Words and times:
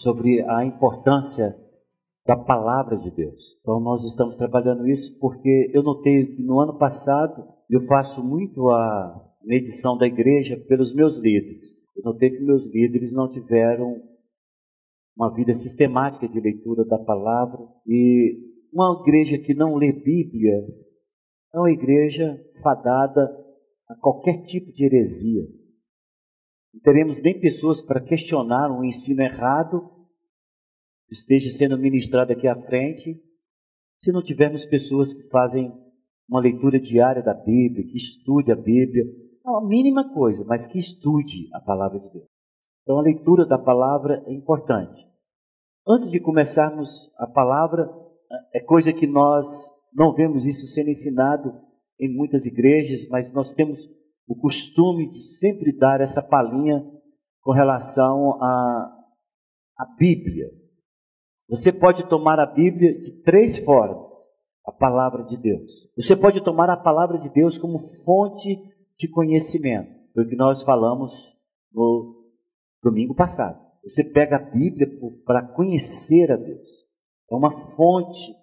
sobre 0.00 0.42
a 0.42 0.64
importância 0.64 1.54
da 2.26 2.36
palavra 2.36 2.96
de 2.96 3.10
Deus. 3.10 3.58
Então 3.60 3.80
nós 3.80 4.04
estamos 4.04 4.36
trabalhando 4.36 4.88
isso 4.88 5.18
porque 5.18 5.70
eu 5.74 5.82
notei 5.82 6.26
que 6.26 6.42
no 6.42 6.60
ano 6.60 6.78
passado 6.78 7.46
eu 7.68 7.80
faço 7.82 8.22
muito 8.22 8.68
a 8.70 9.30
medição 9.42 9.96
da 9.96 10.06
igreja 10.06 10.56
pelos 10.68 10.94
meus 10.94 11.16
líderes. 11.16 11.66
Eu 11.96 12.12
notei 12.12 12.30
que 12.30 12.42
meus 12.42 12.66
líderes 12.66 13.12
não 13.12 13.30
tiveram 13.30 14.02
uma 15.16 15.32
vida 15.34 15.52
sistemática 15.52 16.28
de 16.28 16.40
leitura 16.40 16.84
da 16.84 16.98
palavra 16.98 17.66
e 17.86 18.38
uma 18.72 19.02
igreja 19.02 19.38
que 19.38 19.54
não 19.54 19.76
lê 19.76 19.92
Bíblia 19.92 20.64
é 21.52 21.58
uma 21.58 21.70
igreja 21.70 22.40
fadada 22.62 23.28
a 23.88 23.94
qualquer 23.96 24.44
tipo 24.44 24.72
de 24.72 24.84
heresia. 24.84 25.46
Não 26.72 26.80
teremos 26.80 27.20
nem 27.20 27.40
pessoas 27.40 27.82
para 27.82 28.00
questionar 28.00 28.70
um 28.70 28.84
ensino 28.84 29.20
errado 29.20 29.99
esteja 31.10 31.50
sendo 31.50 31.76
ministrado 31.76 32.32
aqui 32.32 32.46
à 32.46 32.54
frente, 32.54 33.20
se 33.98 34.12
não 34.12 34.22
tivermos 34.22 34.64
pessoas 34.64 35.12
que 35.12 35.28
fazem 35.28 35.72
uma 36.28 36.40
leitura 36.40 36.78
diária 36.80 37.22
da 37.22 37.34
Bíblia, 37.34 37.84
que 37.84 37.96
estude 37.96 38.52
a 38.52 38.56
Bíblia, 38.56 39.04
é 39.44 39.50
a 39.50 39.60
mínima 39.60 40.12
coisa, 40.14 40.44
mas 40.46 40.68
que 40.68 40.78
estude 40.78 41.48
a 41.52 41.60
palavra 41.60 41.98
de 41.98 42.10
Deus. 42.10 42.26
Então 42.82 42.98
a 42.98 43.02
leitura 43.02 43.44
da 43.44 43.58
palavra 43.58 44.22
é 44.26 44.32
importante. 44.32 45.06
Antes 45.86 46.10
de 46.10 46.20
começarmos 46.20 47.10
a 47.18 47.26
palavra, 47.26 47.90
é 48.54 48.60
coisa 48.60 48.92
que 48.92 49.06
nós 49.06 49.46
não 49.92 50.14
vemos 50.14 50.46
isso 50.46 50.66
sendo 50.66 50.90
ensinado 50.90 51.52
em 51.98 52.08
muitas 52.08 52.46
igrejas, 52.46 53.08
mas 53.08 53.32
nós 53.34 53.52
temos 53.52 53.88
o 54.26 54.36
costume 54.36 55.10
de 55.10 55.22
sempre 55.22 55.76
dar 55.76 56.00
essa 56.00 56.22
palhinha 56.22 56.80
com 57.42 57.52
relação 57.52 58.40
à, 58.42 58.96
à 59.76 59.86
Bíblia. 59.98 60.59
Você 61.50 61.72
pode 61.72 62.08
tomar 62.08 62.38
a 62.38 62.46
Bíblia 62.46 62.96
de 63.02 63.10
três 63.22 63.58
formas: 63.58 64.14
a 64.64 64.70
palavra 64.70 65.24
de 65.24 65.36
Deus. 65.36 65.90
Você 65.96 66.14
pode 66.14 66.40
tomar 66.42 66.70
a 66.70 66.76
palavra 66.76 67.18
de 67.18 67.28
Deus 67.28 67.58
como 67.58 67.80
fonte 68.04 68.56
de 68.96 69.08
conhecimento, 69.08 69.90
foi 70.14 70.24
o 70.24 70.28
que 70.28 70.36
nós 70.36 70.62
falamos 70.62 71.12
no 71.72 72.24
domingo 72.82 73.14
passado. 73.14 73.58
Você 73.82 74.04
pega 74.04 74.36
a 74.36 74.50
Bíblia 74.50 74.88
para 75.24 75.42
conhecer 75.42 76.30
a 76.30 76.36
Deus. 76.36 76.70
É 77.30 77.34
uma 77.34 77.50
fonte 77.74 78.34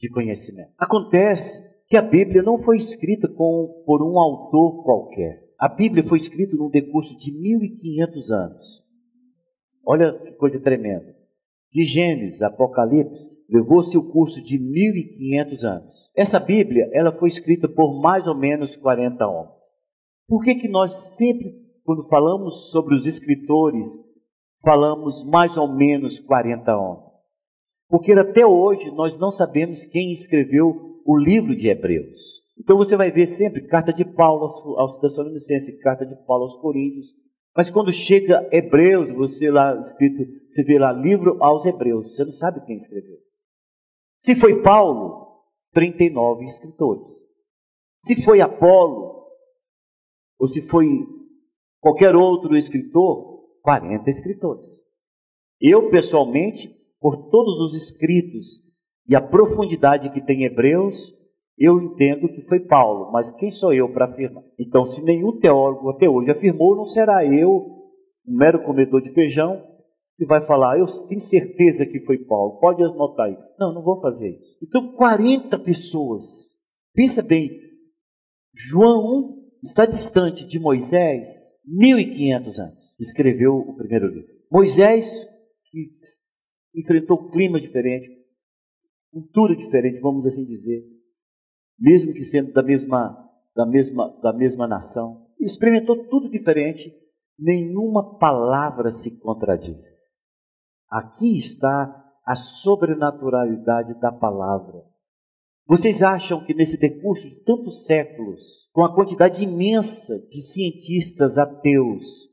de 0.00 0.10
conhecimento. 0.10 0.72
Acontece 0.76 1.60
que 1.86 1.96
a 1.96 2.02
Bíblia 2.02 2.42
não 2.42 2.58
foi 2.58 2.76
escrita 2.76 3.28
com, 3.28 3.84
por 3.86 4.02
um 4.02 4.18
autor 4.18 4.82
qualquer. 4.82 5.44
A 5.58 5.68
Bíblia 5.68 6.02
foi 6.02 6.18
escrita 6.18 6.56
num 6.56 6.68
decurso 6.68 7.16
de 7.16 7.30
1500 7.30 8.30
anos. 8.32 8.84
Olha 9.86 10.12
que 10.18 10.32
coisa 10.32 10.58
tremenda. 10.58 11.13
De 11.74 11.84
Gênesis, 11.84 12.40
Apocalipse, 12.40 13.36
levou-se 13.50 13.98
o 13.98 14.08
curso 14.08 14.40
de 14.40 14.60
1500 14.60 15.64
anos. 15.64 16.12
Essa 16.16 16.38
Bíblia, 16.38 16.88
ela 16.92 17.10
foi 17.18 17.28
escrita 17.28 17.68
por 17.68 18.00
mais 18.00 18.28
ou 18.28 18.38
menos 18.38 18.76
40 18.76 19.26
homens. 19.26 19.74
Por 20.28 20.44
que 20.44 20.54
que 20.54 20.68
nós 20.68 21.16
sempre, 21.16 21.52
quando 21.82 22.08
falamos 22.08 22.70
sobre 22.70 22.94
os 22.94 23.06
escritores, 23.06 23.88
falamos 24.62 25.24
mais 25.24 25.56
ou 25.56 25.66
menos 25.66 26.20
40 26.20 26.76
homens? 26.76 27.18
Porque 27.88 28.12
até 28.12 28.46
hoje 28.46 28.92
nós 28.92 29.18
não 29.18 29.32
sabemos 29.32 29.84
quem 29.84 30.12
escreveu 30.12 31.02
o 31.04 31.18
livro 31.18 31.56
de 31.56 31.66
Hebreus. 31.66 32.40
Então 32.56 32.76
você 32.76 32.96
vai 32.96 33.10
ver 33.10 33.26
sempre 33.26 33.66
carta 33.66 33.92
de 33.92 34.04
Paulo 34.04 34.44
aos 34.78 35.00
Tessalonicenses, 35.00 35.82
carta 35.82 36.06
de 36.06 36.14
Paulo 36.24 36.44
aos 36.44 36.56
Coríntios. 36.58 37.08
Mas 37.56 37.70
quando 37.70 37.92
chega 37.92 38.48
Hebreus, 38.52 39.10
você 39.12 39.50
lá 39.50 39.80
escrito, 39.80 40.24
você 40.48 40.64
vê 40.64 40.78
lá 40.78 40.92
livro 40.92 41.42
aos 41.42 41.64
Hebreus, 41.64 42.14
você 42.14 42.24
não 42.24 42.32
sabe 42.32 42.64
quem 42.64 42.76
escreveu. 42.76 43.18
Se 44.20 44.34
foi 44.34 44.62
Paulo, 44.62 45.42
39 45.72 46.44
escritores. 46.44 47.08
Se 48.00 48.22
foi 48.22 48.40
Apolo, 48.40 49.24
ou 50.38 50.48
se 50.48 50.62
foi 50.62 50.86
qualquer 51.80 52.16
outro 52.16 52.56
escritor, 52.56 53.44
40 53.62 54.10
escritores. 54.10 54.66
Eu, 55.60 55.90
pessoalmente, 55.90 56.68
por 57.00 57.28
todos 57.30 57.60
os 57.60 57.76
escritos 57.76 58.60
e 59.08 59.14
a 59.14 59.20
profundidade 59.20 60.10
que 60.10 60.20
tem 60.20 60.44
Hebreus, 60.44 61.12
eu 61.56 61.80
entendo 61.80 62.28
que 62.28 62.42
foi 62.42 62.60
Paulo, 62.60 63.12
mas 63.12 63.30
quem 63.32 63.50
sou 63.50 63.72
eu 63.72 63.92
para 63.92 64.06
afirmar? 64.06 64.42
Então, 64.58 64.84
se 64.86 65.02
nenhum 65.02 65.38
teólogo 65.38 65.90
até 65.90 66.08
hoje 66.08 66.30
afirmou, 66.30 66.76
não 66.76 66.86
será 66.86 67.24
eu, 67.24 67.50
um 68.26 68.36
mero 68.36 68.64
comedor 68.64 69.00
de 69.00 69.12
feijão, 69.12 69.62
que 70.16 70.26
vai 70.26 70.44
falar, 70.44 70.78
eu 70.78 70.86
tenho 71.08 71.20
certeza 71.20 71.86
que 71.86 72.00
foi 72.00 72.18
Paulo, 72.18 72.58
pode 72.60 72.82
anotar 72.82 73.26
aí. 73.26 73.36
Não, 73.58 73.72
não 73.72 73.82
vou 73.82 74.00
fazer 74.00 74.30
isso. 74.30 74.58
Então, 74.62 74.92
40 74.94 75.58
pessoas, 75.60 76.54
pensa 76.92 77.22
bem, 77.22 77.50
João 78.52 79.36
está 79.62 79.86
distante 79.86 80.44
de 80.44 80.58
Moisés 80.58 81.54
1500 81.66 82.58
anos, 82.58 83.00
escreveu 83.00 83.56
o 83.56 83.76
primeiro 83.76 84.06
livro. 84.08 84.32
Moisés, 84.50 85.06
que 85.70 85.90
enfrentou 86.80 87.20
um 87.20 87.30
clima 87.30 87.60
diferente, 87.60 88.08
cultura 89.12 89.56
diferente, 89.56 90.00
vamos 90.00 90.26
assim 90.26 90.44
dizer, 90.44 90.84
mesmo 91.78 92.12
que 92.12 92.22
sendo 92.22 92.52
da 92.52 92.62
mesma, 92.62 93.30
da 93.54 93.66
mesma, 93.66 94.08
da 94.22 94.32
mesma 94.32 94.66
nação, 94.66 95.26
experimentou 95.40 96.08
tudo 96.08 96.30
diferente, 96.30 96.92
nenhuma 97.38 98.18
palavra 98.18 98.90
se 98.90 99.18
contradiz. 99.18 99.84
Aqui 100.88 101.36
está 101.36 102.02
a 102.24 102.34
sobrenaturalidade 102.34 103.98
da 104.00 104.10
palavra. 104.10 104.82
Vocês 105.66 106.02
acham 106.02 106.44
que 106.44 106.54
nesse 106.54 106.78
decurso 106.78 107.28
de 107.28 107.36
tantos 107.42 107.86
séculos, 107.86 108.68
com 108.72 108.84
a 108.84 108.94
quantidade 108.94 109.42
imensa 109.42 110.18
de 110.30 110.40
cientistas 110.40 111.38
ateus 111.38 112.28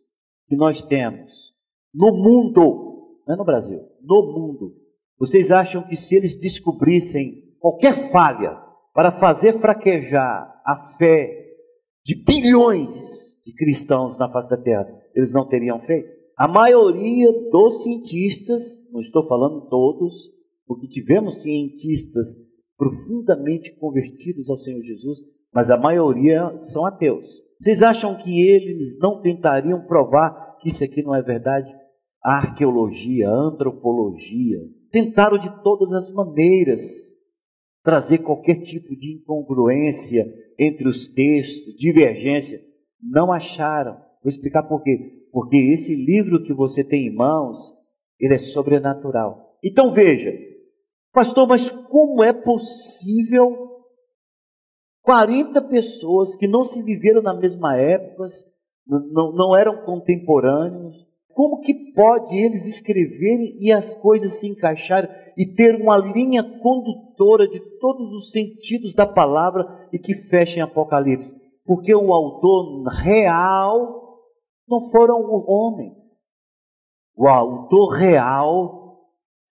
que 0.47 0.55
nós 0.55 0.83
temos 0.83 1.53
no 1.93 2.13
mundo, 2.13 3.19
não 3.27 3.33
é 3.33 3.37
no 3.37 3.45
Brasil, 3.45 3.79
no 4.01 4.33
mundo, 4.33 4.75
vocês 5.17 5.51
acham 5.51 5.83
que 5.83 5.95
se 5.95 6.15
eles 6.15 6.37
descobrissem 6.37 7.55
qualquer 7.59 8.11
falha 8.11 8.57
para 8.93 9.11
fazer 9.11 9.59
fraquejar 9.59 10.61
a 10.65 10.95
fé 10.97 11.29
de 12.03 12.15
bilhões 12.23 13.41
de 13.45 13.53
cristãos 13.53 14.17
na 14.17 14.29
face 14.29 14.49
da 14.49 14.57
terra, 14.57 14.87
eles 15.15 15.31
não 15.31 15.47
teriam 15.47 15.79
feito? 15.81 16.09
A 16.37 16.47
maioria 16.47 17.31
dos 17.51 17.83
cientistas, 17.83 18.91
não 18.91 18.99
estou 18.99 19.27
falando 19.27 19.67
todos, 19.69 20.29
porque 20.65 20.87
tivemos 20.87 21.41
cientistas 21.43 22.29
profundamente 22.77 23.75
convertidos 23.75 24.49
ao 24.49 24.57
Senhor 24.57 24.81
Jesus, 24.81 25.19
mas 25.53 25.69
a 25.69 25.77
maioria 25.77 26.51
são 26.71 26.85
ateus. 26.85 27.27
Vocês 27.59 27.83
acham 27.83 28.17
que 28.17 28.41
eles 28.41 28.97
não 28.97 29.21
tentariam 29.21 29.85
provar 29.85 30.57
que 30.59 30.69
isso 30.69 30.83
aqui 30.83 31.03
não 31.03 31.15
é 31.15 31.21
verdade? 31.21 31.69
A 32.23 32.37
arqueologia, 32.37 33.29
a 33.29 33.33
antropologia, 33.33 34.59
tentaram 34.91 35.37
de 35.37 35.61
todas 35.61 35.91
as 35.93 36.11
maneiras 36.11 36.81
trazer 37.83 38.19
qualquer 38.19 38.61
tipo 38.61 38.95
de 38.95 39.15
incongruência 39.15 40.25
entre 40.57 40.87
os 40.87 41.07
textos, 41.07 41.75
divergência. 41.75 42.59
Não 43.01 43.31
acharam. 43.31 43.93
Vou 44.23 44.29
explicar 44.29 44.63
por 44.63 44.83
quê. 44.83 45.25
Porque 45.31 45.57
esse 45.57 45.95
livro 45.95 46.43
que 46.43 46.53
você 46.53 46.83
tem 46.83 47.07
em 47.07 47.15
mãos, 47.15 47.71
ele 48.19 48.35
é 48.35 48.37
sobrenatural. 48.37 49.57
Então 49.63 49.91
veja, 49.91 50.31
pastor, 51.13 51.47
mas 51.47 51.69
como 51.69 52.23
é 52.23 52.33
possível 52.33 53.71
40 55.03 55.61
pessoas 55.63 56.35
que 56.35 56.47
não 56.47 56.63
se 56.63 56.83
viveram 56.83 57.21
na 57.21 57.33
mesma 57.33 57.75
época, 57.77 58.25
não, 58.85 59.31
não 59.31 59.55
eram 59.55 59.83
contemporâneos, 59.83 61.07
como 61.33 61.61
que 61.61 61.73
pode 61.93 62.37
eles 62.37 62.67
escreverem 62.67 63.55
e 63.59 63.71
as 63.71 63.93
coisas 63.93 64.35
se 64.35 64.47
encaixarem 64.47 65.09
e 65.37 65.45
ter 65.45 65.75
uma 65.75 65.97
linha 65.97 66.43
condutora 66.59 67.47
de 67.47 67.59
todos 67.79 68.13
os 68.13 68.31
sentidos 68.31 68.93
da 68.93 69.05
palavra 69.05 69.89
e 69.91 69.99
que 69.99 70.13
feche 70.13 70.59
em 70.59 70.61
Apocalipse? 70.61 71.33
Porque 71.65 71.93
o 71.93 72.13
autor 72.13 72.87
real 72.87 74.19
não 74.67 74.89
foram 74.89 75.21
homens. 75.47 75.97
O 77.15 77.27
autor 77.27 77.89
real 77.93 78.99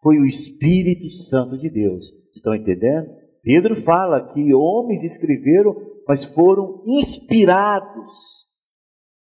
foi 0.02 0.18
o 0.18 0.26
Espírito 0.26 1.08
Santo 1.10 1.58
de 1.58 1.68
Deus. 1.68 2.10
Estão 2.34 2.54
entendendo? 2.54 3.08
Pedro 3.42 3.76
fala 3.82 4.32
que 4.32 4.54
homens 4.54 5.02
escreveram, 5.02 5.74
mas 6.06 6.24
foram 6.24 6.82
inspirados 6.86 8.50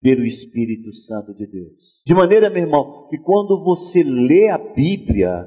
pelo 0.00 0.24
Espírito 0.24 0.92
Santo 0.92 1.34
de 1.34 1.46
Deus. 1.46 2.02
De 2.06 2.14
maneira, 2.14 2.50
meu 2.50 2.62
irmão, 2.62 3.06
que 3.08 3.18
quando 3.18 3.62
você 3.62 4.02
lê 4.02 4.48
a 4.48 4.58
Bíblia, 4.58 5.46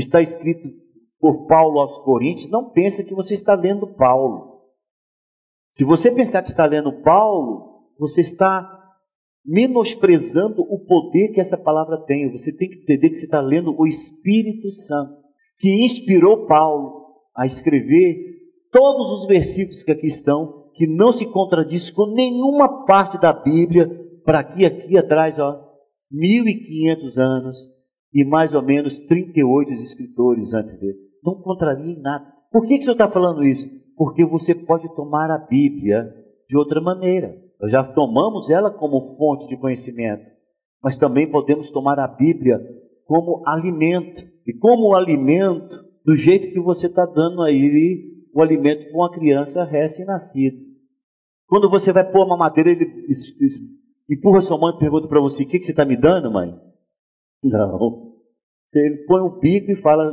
está 0.00 0.20
escrito 0.20 0.68
por 1.20 1.46
Paulo 1.46 1.80
aos 1.80 1.98
Coríntios, 2.04 2.50
não 2.50 2.70
pense 2.70 3.04
que 3.04 3.14
você 3.14 3.34
está 3.34 3.54
lendo 3.54 3.94
Paulo. 3.94 4.62
Se 5.72 5.84
você 5.84 6.10
pensar 6.10 6.42
que 6.42 6.48
está 6.48 6.64
lendo 6.64 7.02
Paulo, 7.02 7.88
você 7.98 8.20
está 8.20 8.74
menosprezando 9.44 10.62
o 10.62 10.84
poder 10.84 11.32
que 11.32 11.40
essa 11.40 11.56
palavra 11.56 12.04
tem. 12.04 12.30
Você 12.30 12.52
tem 12.52 12.68
que 12.68 12.82
entender 12.82 13.10
que 13.10 13.16
você 13.16 13.24
está 13.24 13.40
lendo 13.40 13.74
o 13.76 13.86
Espírito 13.86 14.70
Santo, 14.70 15.14
que 15.58 15.84
inspirou 15.84 16.46
Paulo 16.46 17.06
a 17.34 17.46
escrever 17.46 18.16
todos 18.70 19.20
os 19.20 19.26
versículos 19.26 19.82
que 19.82 19.90
aqui 19.90 20.06
estão, 20.06 20.70
que 20.74 20.86
não 20.86 21.12
se 21.12 21.26
contradiz 21.26 21.90
com 21.90 22.06
nenhuma 22.06 22.84
parte 22.84 23.18
da 23.18 23.32
Bíblia, 23.32 23.88
para 24.24 24.40
aqui, 24.40 24.64
aqui 24.64 24.96
atrás, 24.96 25.38
ó, 25.38 25.58
1500 26.10 27.18
anos 27.18 27.77
e 28.12 28.24
mais 28.24 28.54
ou 28.54 28.62
menos 28.62 28.98
38 29.06 29.72
escritores 29.72 30.52
antes 30.54 30.78
dele. 30.78 30.98
Não 31.22 31.34
contraria 31.36 31.92
em 31.92 32.00
nada. 32.00 32.24
Por 32.50 32.62
que, 32.62 32.74
que 32.74 32.80
o 32.80 32.82
senhor 32.82 32.92
está 32.92 33.08
falando 33.08 33.44
isso? 33.44 33.66
Porque 33.96 34.24
você 34.24 34.54
pode 34.54 34.88
tomar 34.94 35.30
a 35.30 35.38
Bíblia 35.38 36.14
de 36.48 36.56
outra 36.56 36.80
maneira. 36.80 37.36
Nós 37.60 37.70
já 37.70 37.82
tomamos 37.82 38.48
ela 38.48 38.70
como 38.70 39.16
fonte 39.16 39.48
de 39.48 39.56
conhecimento, 39.56 40.24
mas 40.82 40.96
também 40.96 41.30
podemos 41.30 41.70
tomar 41.70 41.98
a 41.98 42.06
Bíblia 42.06 42.60
como 43.04 43.42
alimento. 43.46 44.22
E 44.46 44.52
como 44.52 44.94
alimento, 44.94 45.76
do 46.04 46.16
jeito 46.16 46.52
que 46.52 46.60
você 46.60 46.86
está 46.86 47.04
dando 47.04 47.42
aí 47.42 48.08
o 48.32 48.40
alimento 48.40 48.84
para 48.84 48.96
uma 48.96 49.10
criança 49.10 49.64
recém-nascida. 49.64 50.56
Quando 51.46 51.68
você 51.68 51.92
vai 51.92 52.10
pôr 52.10 52.24
uma 52.24 52.36
madeira, 52.36 52.70
ele 52.70 52.86
empurra 54.08 54.40
sua 54.40 54.58
mãe 54.58 54.74
e 54.74 54.78
pergunta 54.78 55.08
para 55.08 55.20
você: 55.20 55.42
O 55.42 55.46
que, 55.48 55.58
que 55.58 55.64
você 55.64 55.72
está 55.72 55.84
me 55.84 55.96
dando, 55.96 56.30
mãe? 56.30 56.54
Não. 57.42 58.14
Ele 58.74 59.04
põe 59.06 59.20
o 59.20 59.38
bico 59.38 59.70
e 59.70 59.76
fala: 59.76 60.12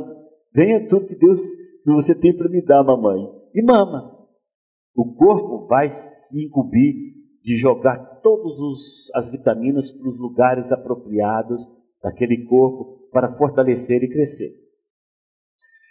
Venha 0.54 0.88
tudo 0.88 1.06
que 1.06 1.14
Deus 1.14 1.40
que 1.84 1.92
você 1.92 2.18
tem 2.18 2.36
para 2.36 2.48
me 2.48 2.62
dar, 2.62 2.82
mamãe. 2.82 3.28
E 3.54 3.62
mama. 3.62 4.16
O 4.94 5.14
corpo 5.14 5.66
vai 5.66 5.88
se 5.88 6.46
incumbir 6.46 6.94
de 7.42 7.54
jogar 7.54 7.98
todas 8.22 8.56
as 9.14 9.30
vitaminas 9.30 9.90
para 9.90 10.08
os 10.08 10.18
lugares 10.18 10.72
apropriados 10.72 11.60
daquele 12.02 12.44
corpo 12.46 13.08
para 13.12 13.36
fortalecer 13.36 14.02
e 14.02 14.08
crescer. 14.08 14.50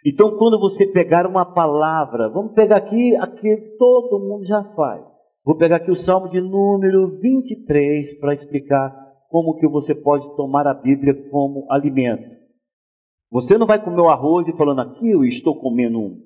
Então, 0.05 0.37
quando 0.37 0.59
você 0.59 0.85
pegar 0.85 1.25
uma 1.25 1.45
palavra, 1.45 2.29
vamos 2.29 2.53
pegar 2.53 2.77
aqui, 2.77 3.15
aqui 3.15 3.55
todo 3.79 4.19
mundo 4.19 4.45
já 4.45 4.63
faz. 4.75 5.03
Vou 5.43 5.55
pegar 5.55 5.77
aqui 5.77 5.89
o 5.89 5.95
Salmo 5.95 6.29
de 6.29 6.41
número 6.41 7.17
23 7.19 8.19
para 8.19 8.33
explicar 8.33 9.04
como 9.35 9.57
que 9.57 9.67
você 9.67 9.93
pode 9.93 10.33
tomar 10.37 10.65
a 10.65 10.73
Bíblia 10.73 11.13
como 11.29 11.69
alimento. 11.69 12.23
Você 13.29 13.57
não 13.57 13.67
vai 13.67 13.83
comer 13.83 13.99
o 13.99 14.07
arroz 14.07 14.47
e 14.47 14.55
falando 14.55 14.79
aqui 14.79 15.11
eu 15.11 15.25
estou 15.25 15.59
comendo 15.59 16.21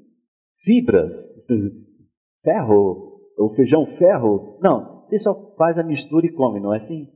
fibras, 0.63 1.15
ferro, 2.43 3.19
o 3.35 3.49
feijão 3.55 3.83
ferro. 3.97 4.59
Não, 4.61 5.01
você 5.01 5.17
só 5.17 5.33
faz 5.57 5.79
a 5.79 5.83
mistura 5.83 6.27
e 6.27 6.31
come, 6.31 6.59
não 6.59 6.71
é 6.71 6.77
assim? 6.77 7.07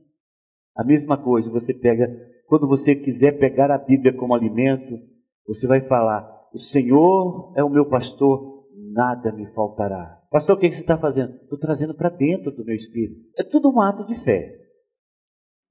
A 0.74 0.82
mesma 0.82 1.16
coisa, 1.16 1.48
você 1.48 1.72
pega, 1.72 2.08
quando 2.48 2.66
você 2.66 2.96
quiser 2.96 3.38
pegar 3.38 3.70
a 3.70 3.78
Bíblia 3.78 4.12
como 4.16 4.34
alimento, 4.34 4.98
você 5.46 5.64
vai 5.68 5.80
falar: 5.82 6.28
O 6.52 6.58
Senhor 6.58 7.52
é 7.56 7.62
o 7.62 7.70
meu 7.70 7.88
pastor, 7.88 8.64
nada 8.92 9.30
me 9.30 9.46
faltará. 9.54 10.20
Pastor, 10.28 10.56
o 10.56 10.58
que 10.58 10.72
você 10.72 10.80
está 10.80 10.98
fazendo? 10.98 11.36
Estou 11.36 11.56
trazendo 11.56 11.94
para 11.94 12.08
dentro 12.08 12.50
do 12.50 12.64
meu 12.64 12.74
espírito. 12.74 13.20
É 13.38 13.44
tudo 13.44 13.70
um 13.70 13.80
ato 13.80 14.04
de 14.04 14.16
fé. 14.24 14.63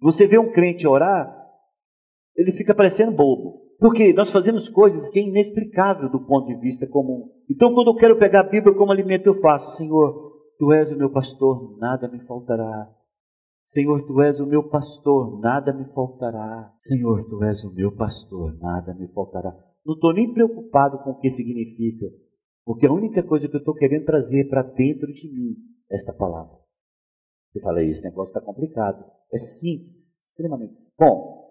Você 0.03 0.27
vê 0.27 0.37
um 0.37 0.51
crente 0.51 0.87
orar, 0.87 1.35
ele 2.35 2.51
fica 2.51 2.75
parecendo 2.75 3.15
bobo. 3.15 3.63
Porque 3.79 4.13
nós 4.13 4.29
fazemos 4.29 4.69
coisas 4.69 5.09
que 5.09 5.19
é 5.19 5.23
inexplicável 5.23 6.09
do 6.09 6.25
ponto 6.25 6.45
de 6.47 6.55
vista 6.55 6.87
comum. 6.87 7.31
Então, 7.49 7.73
quando 7.73 7.87
eu 7.87 7.95
quero 7.95 8.17
pegar 8.17 8.41
a 8.41 8.49
Bíblia 8.49 8.75
como 8.75 8.91
alimento, 8.91 9.27
eu 9.27 9.41
faço, 9.41 9.75
Senhor, 9.75 10.33
Tu 10.63 10.71
és 10.71 10.91
o 10.91 10.95
meu 10.95 11.11
pastor, 11.11 11.77
nada 11.77 12.07
me 12.07 12.19
faltará. 12.25 12.89
Senhor, 13.65 14.05
tu 14.05 14.21
és 14.21 14.39
o 14.39 14.45
meu 14.45 14.69
pastor, 14.69 15.39
nada 15.39 15.73
me 15.73 15.85
faltará. 15.93 16.73
Senhor, 16.77 17.27
tu 17.27 17.43
és 17.43 17.63
o 17.63 17.73
meu 17.73 17.95
pastor, 17.95 18.57
nada 18.59 18.93
me 18.93 19.07
faltará. 19.09 19.53
Não 19.85 19.95
estou 19.95 20.13
nem 20.13 20.31
preocupado 20.31 20.99
com 20.99 21.11
o 21.11 21.19
que 21.19 21.29
significa, 21.29 22.05
porque 22.63 22.87
a 22.87 22.93
única 22.93 23.23
coisa 23.23 23.49
que 23.49 23.55
eu 23.55 23.59
estou 23.59 23.73
querendo 23.73 24.05
trazer 24.05 24.47
para 24.47 24.61
dentro 24.61 25.11
de 25.11 25.27
mim 25.33 25.55
é 25.91 25.95
esta 25.95 26.13
palavra. 26.13 26.62
Eu 27.53 27.61
falei, 27.61 27.89
esse 27.89 28.03
negócio 28.03 28.31
está 28.31 28.41
complicado. 28.41 29.03
É 29.31 29.37
simples, 29.37 30.19
extremamente 30.23 30.75
simples. 30.75 30.93
Bom, 30.97 31.43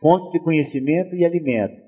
fonte 0.00 0.32
de 0.32 0.44
conhecimento 0.44 1.14
e 1.14 1.24
alimento. 1.24 1.82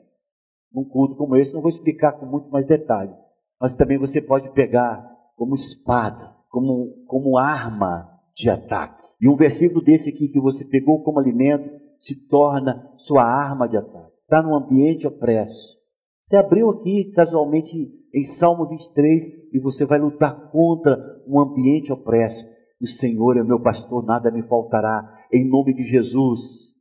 Num 0.72 0.84
culto 0.84 1.16
como 1.16 1.36
esse, 1.36 1.52
não 1.52 1.60
vou 1.60 1.70
explicar 1.70 2.12
com 2.12 2.26
muito 2.26 2.50
mais 2.50 2.66
detalhe, 2.66 3.14
mas 3.60 3.76
também 3.76 3.98
você 3.98 4.20
pode 4.20 4.52
pegar 4.52 5.06
como 5.36 5.54
espada, 5.54 6.34
como, 6.50 7.04
como 7.06 7.38
arma 7.38 8.10
de 8.34 8.50
ataque. 8.50 9.06
E 9.20 9.28
um 9.28 9.36
versículo 9.36 9.82
desse 9.82 10.10
aqui 10.10 10.28
que 10.28 10.40
você 10.40 10.64
pegou 10.64 11.02
como 11.02 11.18
alimento 11.18 11.70
se 11.98 12.28
torna 12.28 12.92
sua 12.98 13.22
arma 13.22 13.68
de 13.68 13.76
ataque. 13.76 14.12
Está 14.22 14.42
num 14.42 14.54
ambiente 14.54 15.06
opresso. 15.06 15.76
Você 16.22 16.36
abriu 16.36 16.68
aqui 16.70 17.12
casualmente 17.12 17.88
em 18.12 18.24
Salmo 18.24 18.68
23 18.68 19.52
e 19.52 19.60
você 19.60 19.86
vai 19.86 19.98
lutar 19.98 20.50
contra 20.50 20.96
um 21.26 21.40
ambiente 21.40 21.92
opresso. 21.92 22.44
O 22.81 22.87
Senhor 22.87 23.37
é 23.37 23.43
meu 23.43 23.61
pastor, 23.61 24.05
nada 24.05 24.31
me 24.31 24.43
faltará. 24.43 25.25
Em 25.32 25.49
nome 25.49 25.75
de 25.75 25.82
Jesus, 25.84 26.75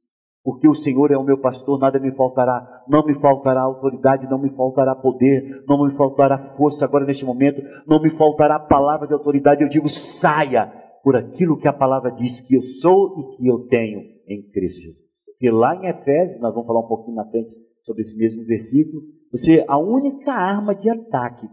porque 0.43 0.67
o 0.67 0.75
Senhor 0.75 1.11
é 1.11 1.17
o 1.17 1.23
meu 1.23 1.39
pastor, 1.39 1.79
nada 1.79 1.99
me 1.99 2.11
faltará, 2.11 2.83
não 2.87 3.03
me 3.03 3.15
faltará 3.15 3.61
autoridade, 3.61 4.29
não 4.29 4.37
me 4.37 4.49
faltará 4.51 4.93
poder, 4.93 5.43
não 5.67 5.83
me 5.83 5.91
faltará 5.93 6.37
força 6.55 6.85
agora 6.85 7.05
neste 7.05 7.25
momento, 7.25 7.61
não 7.87 7.99
me 7.99 8.11
faltará 8.11 8.59
palavra 8.59 9.07
de 9.07 9.13
autoridade. 9.13 9.63
Eu 9.63 9.69
digo, 9.69 9.89
saia 9.89 10.71
por 11.03 11.15
aquilo 11.15 11.57
que 11.57 11.67
a 11.67 11.73
palavra 11.73 12.11
diz 12.11 12.41
que 12.41 12.55
eu 12.55 12.61
sou 12.61 13.15
e 13.19 13.37
que 13.37 13.47
eu 13.47 13.67
tenho 13.67 14.01
em 14.27 14.43
Cristo 14.51 14.81
Jesus. 14.81 15.05
Porque 15.25 15.49
lá 15.49 15.75
em 15.75 15.87
Efésios, 15.87 16.39
nós 16.39 16.53
vamos 16.53 16.67
falar 16.67 16.81
um 16.81 16.87
pouquinho 16.87 17.15
na 17.15 17.25
frente 17.25 17.51
sobre 17.81 18.01
esse 18.01 18.15
mesmo 18.17 18.43
versículo, 18.45 19.01
você, 19.31 19.65
a 19.67 19.77
única 19.77 20.31
arma 20.31 20.75
de 20.75 20.89
ataque 20.89 21.47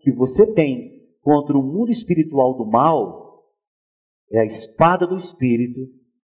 que 0.00 0.12
você 0.12 0.52
tem 0.54 0.92
contra 1.22 1.56
o 1.56 1.62
mundo 1.62 1.90
espiritual 1.90 2.54
do 2.56 2.66
mal 2.66 3.23
é 4.30 4.40
a 4.40 4.44
espada 4.44 5.06
do 5.06 5.16
Espírito, 5.16 5.80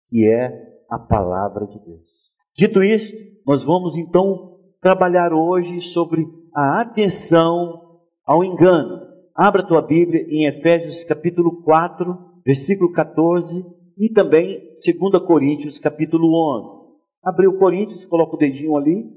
que 0.07 0.27
é 0.27 0.51
a 0.89 0.99
palavra 0.99 1.65
de 1.65 1.79
Deus. 1.79 2.33
Dito 2.55 2.83
isto, 2.83 3.15
nós 3.45 3.63
vamos 3.63 3.95
então 3.95 4.59
trabalhar 4.81 5.33
hoje 5.33 5.81
sobre 5.81 6.25
a 6.53 6.81
atenção 6.81 7.99
ao 8.25 8.43
engano. 8.43 9.01
Abra 9.35 9.65
tua 9.65 9.81
Bíblia 9.81 10.25
em 10.29 10.45
Efésios 10.45 11.03
capítulo 11.03 11.61
4, 11.63 12.41
versículo 12.45 12.91
14 12.91 13.65
e 13.97 14.09
também 14.09 14.73
2 14.75 15.23
Coríntios 15.25 15.79
capítulo 15.79 16.33
11. 16.59 16.95
Abriu 17.23 17.57
Coríntios, 17.57 18.05
coloca 18.05 18.35
o 18.35 18.39
dedinho 18.39 18.77
ali, 18.77 19.11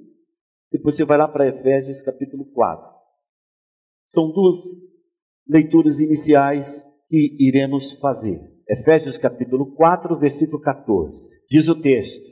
depois 0.73 0.97
você 0.97 1.05
vai 1.05 1.19
lá 1.19 1.29
para 1.29 1.49
Efésios 1.49 2.01
capítulo 2.01 2.45
4. 2.47 2.91
São 4.07 4.33
duas 4.33 4.59
leituras 5.47 6.01
iniciais 6.01 6.83
que 7.09 7.37
iremos 7.39 7.93
fazer. 8.01 8.58
Efésios 8.69 9.17
capítulo 9.17 9.75
4, 9.75 10.19
versículo 10.19 10.61
14. 10.61 11.19
Diz 11.49 11.69
o 11.69 11.81
texto: 11.81 12.29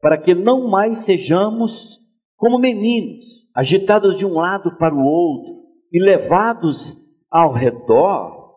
para 0.00 0.16
que 0.18 0.34
não 0.34 0.68
mais 0.68 0.98
sejamos 0.98 1.98
como 2.36 2.58
meninos, 2.58 3.48
agitados 3.54 4.18
de 4.18 4.26
um 4.26 4.34
lado 4.34 4.76
para 4.76 4.94
o 4.94 5.02
outro 5.02 5.64
e 5.90 5.98
levados 5.98 6.94
ao 7.30 7.52
redor 7.52 8.54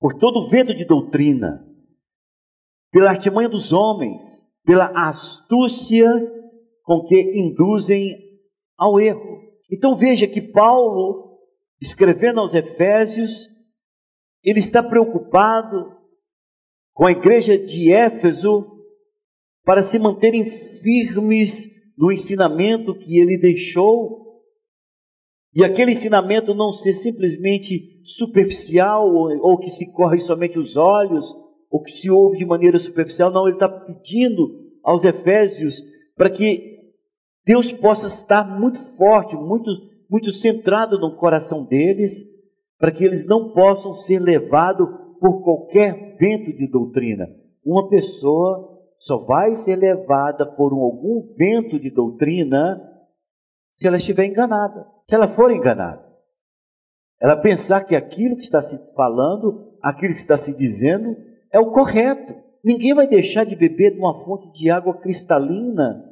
por 0.00 0.14
todo 0.14 0.48
vento 0.48 0.74
de 0.74 0.84
doutrina, 0.84 1.64
pela 2.90 3.10
artimanha 3.10 3.48
dos 3.48 3.72
homens, 3.72 4.48
pela 4.64 4.86
astúcia 5.08 6.10
com 6.82 7.04
que 7.04 7.38
induzem 7.38 8.16
ao 8.76 8.98
erro. 8.98 9.40
Então 9.70 9.94
veja 9.94 10.26
que 10.26 10.40
Paulo, 10.40 11.38
escrevendo 11.80 12.40
aos 12.40 12.54
Efésios, 12.54 13.48
ele 14.42 14.58
está 14.58 14.82
preocupado 14.82 16.03
com 16.94 17.06
a 17.06 17.12
igreja 17.12 17.58
de 17.58 17.92
Éfeso 17.92 18.70
para 19.64 19.82
se 19.82 19.98
manterem 19.98 20.46
firmes 20.46 21.66
no 21.98 22.12
ensinamento 22.12 22.94
que 22.94 23.18
ele 23.18 23.36
deixou. 23.36 24.24
E 25.52 25.64
aquele 25.64 25.92
ensinamento 25.92 26.54
não 26.54 26.72
ser 26.72 26.92
simplesmente 26.92 28.00
superficial, 28.04 29.12
ou, 29.12 29.58
que 29.58 29.70
se 29.70 29.92
corre 29.92 30.20
somente 30.20 30.58
os 30.58 30.76
olhos, 30.76 31.26
ou 31.70 31.82
que 31.82 31.92
se 31.92 32.10
ouve 32.10 32.38
de 32.38 32.44
maneira 32.44 32.78
superficial. 32.78 33.30
Não, 33.30 33.46
ele 33.46 33.56
está 33.56 33.68
pedindo 33.68 34.62
aos 34.82 35.04
Efésios 35.04 35.82
para 36.16 36.30
que 36.30 36.78
Deus 37.44 37.72
possa 37.72 38.06
estar 38.06 38.44
muito 38.58 38.78
forte, 38.96 39.36
muito, 39.36 39.70
muito 40.08 40.30
centrado 40.32 40.98
no 40.98 41.16
coração 41.16 41.64
deles, 41.64 42.22
para 42.78 42.92
que 42.92 43.04
eles 43.04 43.24
não 43.26 43.52
possam 43.52 43.94
ser 43.94 44.18
levados 44.18 45.03
por 45.18 45.42
qualquer 45.42 46.16
vento 46.18 46.52
de 46.52 46.66
doutrina. 46.66 47.28
Uma 47.64 47.88
pessoa 47.88 48.74
só 48.98 49.18
vai 49.18 49.54
ser 49.54 49.76
levada 49.76 50.46
por 50.46 50.72
um, 50.72 50.80
algum 50.80 51.34
vento 51.36 51.78
de 51.78 51.90
doutrina 51.90 52.80
se 53.72 53.86
ela 53.86 53.96
estiver 53.96 54.26
enganada, 54.26 54.86
se 55.04 55.14
ela 55.14 55.28
for 55.28 55.50
enganada. 55.50 56.02
Ela 57.20 57.36
pensar 57.36 57.84
que 57.84 57.96
aquilo 57.96 58.36
que 58.36 58.42
está 58.42 58.62
se 58.62 58.78
falando, 58.94 59.76
aquilo 59.82 60.12
que 60.12 60.18
está 60.18 60.36
se 60.36 60.56
dizendo, 60.56 61.16
é 61.52 61.58
o 61.58 61.72
correto. 61.72 62.34
Ninguém 62.64 62.94
vai 62.94 63.06
deixar 63.06 63.44
de 63.44 63.56
beber 63.56 63.92
de 63.92 63.98
uma 63.98 64.24
fonte 64.24 64.52
de 64.52 64.70
água 64.70 64.94
cristalina 64.94 66.04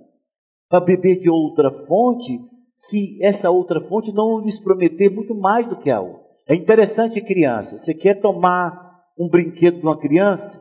para 0.68 0.85
beber 0.85 1.21
de 1.21 1.30
outra 1.30 1.71
fonte, 1.87 2.40
se 2.75 3.23
essa 3.23 3.50
outra 3.50 3.80
fonte 3.82 4.12
não 4.12 4.40
lhes 4.40 4.59
prometer 4.59 5.11
muito 5.11 5.35
mais 5.35 5.68
do 5.68 5.76
que 5.76 5.90
a 5.90 6.00
outra. 6.00 6.23
É 6.49 6.54
interessante, 6.54 7.21
criança, 7.21 7.78
você 7.78 7.94
quer 7.94 8.21
tomar 8.21 8.92
um 9.19 9.28
brinquedo 9.28 9.78
de 9.78 9.83
uma 9.83 9.99
criança? 9.99 10.61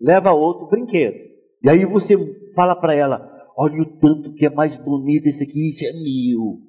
Leva 0.00 0.32
outro 0.32 0.68
brinquedo. 0.68 1.16
E 1.62 1.68
aí 1.68 1.84
você 1.84 2.14
fala 2.54 2.76
para 2.76 2.94
ela: 2.94 3.28
olha 3.56 3.82
o 3.82 3.98
tanto 3.98 4.34
que 4.34 4.46
é 4.46 4.50
mais 4.50 4.76
bonito 4.76 5.26
esse 5.26 5.42
aqui, 5.42 5.70
isso 5.70 5.84
é 5.84 5.92
meu. 5.92 6.60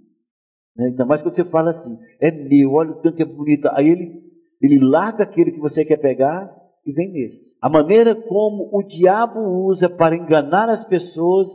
Né? 0.76 0.88
Ainda 0.88 1.06
mais 1.06 1.22
quando 1.22 1.36
você 1.36 1.46
fala 1.46 1.70
assim, 1.70 1.96
é 2.20 2.32
meu, 2.32 2.74
olha 2.74 2.92
o 2.92 3.02
tanto 3.02 3.18
que 3.18 3.24
é 3.24 3.26
bonito. 3.26 3.68
Aí 3.74 3.88
ele, 3.88 4.24
ele 4.62 4.80
larga 4.80 5.24
aquele 5.24 5.52
que 5.52 5.60
você 5.60 5.86
quer 5.86 5.98
pegar 5.98 6.50
e 6.86 6.92
vem 6.92 7.12
nesse. 7.12 7.56
A 7.62 7.70
maneira 7.70 8.16
como 8.16 8.70
o 8.72 8.82
diabo 8.82 9.40
usa 9.68 9.90
para 9.90 10.16
enganar 10.16 10.70
as 10.70 10.84
pessoas 10.84 11.50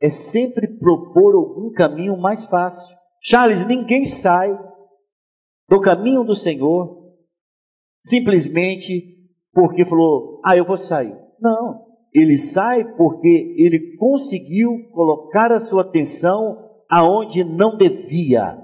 é 0.00 0.08
sempre 0.08 0.66
propor 0.66 1.34
algum 1.34 1.70
caminho 1.70 2.16
mais 2.16 2.44
fácil. 2.46 2.96
Charles, 3.20 3.64
ninguém 3.64 4.04
sai 4.04 4.58
do 5.68 5.80
caminho 5.80 6.24
do 6.24 6.34
Senhor 6.34 7.01
simplesmente 8.04 9.16
porque 9.52 9.84
falou, 9.84 10.40
ah, 10.44 10.56
eu 10.56 10.64
vou 10.64 10.76
sair. 10.76 11.16
Não. 11.40 11.86
Ele 12.12 12.36
sai 12.36 12.84
porque 12.96 13.54
ele 13.56 13.96
conseguiu 13.96 14.88
colocar 14.92 15.52
a 15.52 15.60
sua 15.60 15.82
atenção 15.82 16.70
aonde 16.88 17.42
não 17.42 17.76
devia. 17.76 18.58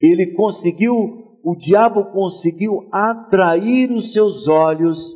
Ele 0.00 0.34
conseguiu 0.34 1.26
o 1.48 1.54
diabo 1.54 2.06
conseguiu 2.06 2.88
atrair 2.90 3.92
os 3.92 4.12
seus 4.12 4.48
olhos 4.48 5.14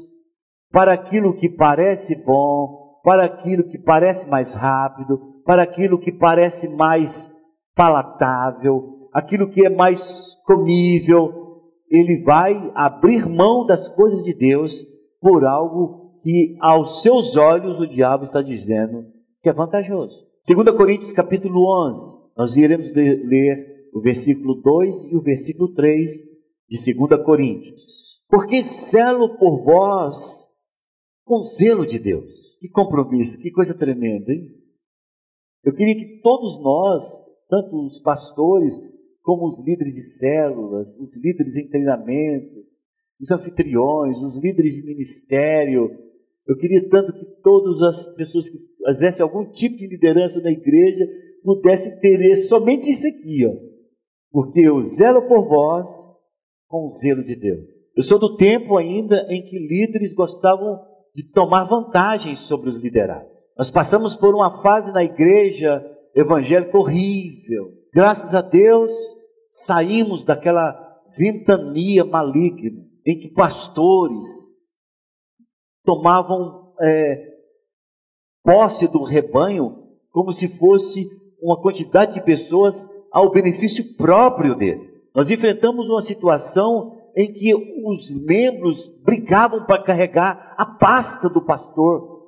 para 0.70 0.92
aquilo 0.92 1.34
que 1.34 1.48
parece 1.48 2.14
bom, 2.24 3.00
para 3.02 3.24
aquilo 3.24 3.64
que 3.64 3.76
parece 3.76 4.30
mais 4.30 4.54
rápido, 4.54 5.18
para 5.44 5.64
aquilo 5.64 5.98
que 5.98 6.12
parece 6.12 6.68
mais 6.68 7.28
palatável, 7.74 9.08
aquilo 9.12 9.50
que 9.50 9.66
é 9.66 9.68
mais 9.68 10.00
comível. 10.46 11.39
Ele 11.90 12.22
vai 12.22 12.70
abrir 12.74 13.28
mão 13.28 13.66
das 13.66 13.88
coisas 13.88 14.22
de 14.22 14.32
Deus 14.32 14.80
por 15.20 15.44
algo 15.44 16.18
que 16.22 16.56
aos 16.60 17.02
seus 17.02 17.36
olhos 17.36 17.80
o 17.80 17.86
diabo 17.86 18.24
está 18.24 18.40
dizendo 18.40 19.06
que 19.42 19.48
é 19.48 19.52
vantajoso. 19.52 20.26
2 20.46 20.76
Coríntios 20.76 21.12
capítulo 21.12 21.66
11, 21.88 22.16
nós 22.36 22.56
iremos 22.56 22.92
ler 22.94 23.90
o 23.92 24.00
versículo 24.00 24.54
2 24.62 25.12
e 25.12 25.16
o 25.16 25.20
versículo 25.20 25.74
3 25.74 26.10
de 26.68 26.94
2 26.94 27.24
Coríntios. 27.24 28.20
Porque 28.28 28.60
zelo 28.62 29.36
por 29.36 29.64
vós 29.64 30.46
com 31.24 31.42
zelo 31.42 31.84
de 31.84 31.98
Deus. 31.98 32.56
Que 32.60 32.68
compromisso, 32.68 33.38
que 33.38 33.50
coisa 33.50 33.74
tremenda, 33.74 34.32
hein? 34.32 34.48
Eu 35.64 35.74
queria 35.74 35.94
que 35.94 36.20
todos 36.22 36.62
nós, 36.62 37.20
tanto 37.48 37.86
os 37.86 38.00
pastores, 38.00 38.78
como 39.22 39.46
os 39.46 39.60
líderes 39.64 39.94
de 39.94 40.02
células, 40.02 40.96
os 40.98 41.16
líderes 41.16 41.56
em 41.56 41.68
treinamento, 41.68 42.64
os 43.20 43.30
anfitriões, 43.30 44.18
os 44.18 44.36
líderes 44.42 44.74
de 44.74 44.82
ministério, 44.84 45.90
eu 46.46 46.56
queria 46.56 46.88
tanto 46.88 47.12
que 47.12 47.24
todas 47.42 47.82
as 47.82 48.14
pessoas 48.14 48.48
que 48.48 48.58
exercem 48.88 49.22
algum 49.22 49.50
tipo 49.50 49.76
de 49.76 49.86
liderança 49.86 50.40
na 50.40 50.50
igreja 50.50 51.06
pudessem 51.44 51.98
ter 52.00 52.36
somente 52.36 52.90
isso 52.90 53.06
aqui, 53.06 53.46
ó 53.46 53.70
porque 54.30 54.60
eu 54.60 54.80
zelo 54.82 55.22
por 55.22 55.48
vós 55.48 55.88
com 56.68 56.86
o 56.86 56.90
zelo 56.90 57.24
de 57.24 57.34
Deus. 57.34 57.68
Eu 57.96 58.02
sou 58.02 58.18
do 58.18 58.36
tempo 58.36 58.76
ainda 58.76 59.26
em 59.28 59.42
que 59.42 59.58
líderes 59.58 60.14
gostavam 60.14 60.80
de 61.14 61.24
tomar 61.32 61.64
vantagem 61.64 62.36
sobre 62.36 62.70
os 62.70 62.80
liderados. 62.80 63.28
Nós 63.58 63.70
passamos 63.70 64.16
por 64.16 64.34
uma 64.34 64.62
fase 64.62 64.92
na 64.92 65.02
igreja 65.02 65.84
evangélica 66.14 66.78
horrível. 66.78 67.72
Graças 67.92 68.34
a 68.34 68.40
Deus, 68.40 68.92
saímos 69.48 70.24
daquela 70.24 70.72
ventania 71.16 72.04
maligna 72.04 72.86
em 73.06 73.18
que 73.18 73.28
pastores 73.28 74.26
tomavam 75.84 76.72
é, 76.80 77.30
posse 78.44 78.86
do 78.86 79.02
rebanho 79.02 79.88
como 80.10 80.32
se 80.32 80.48
fosse 80.58 81.06
uma 81.42 81.60
quantidade 81.60 82.14
de 82.14 82.22
pessoas 82.22 82.88
ao 83.10 83.30
benefício 83.30 83.96
próprio 83.96 84.54
dele. 84.54 84.88
Nós 85.14 85.30
enfrentamos 85.30 85.88
uma 85.88 86.00
situação 86.00 86.96
em 87.16 87.32
que 87.32 87.52
os 87.84 88.10
membros 88.10 88.88
brigavam 89.02 89.66
para 89.66 89.82
carregar 89.82 90.54
a 90.56 90.64
pasta 90.64 91.28
do 91.28 91.44
pastor. 91.44 92.20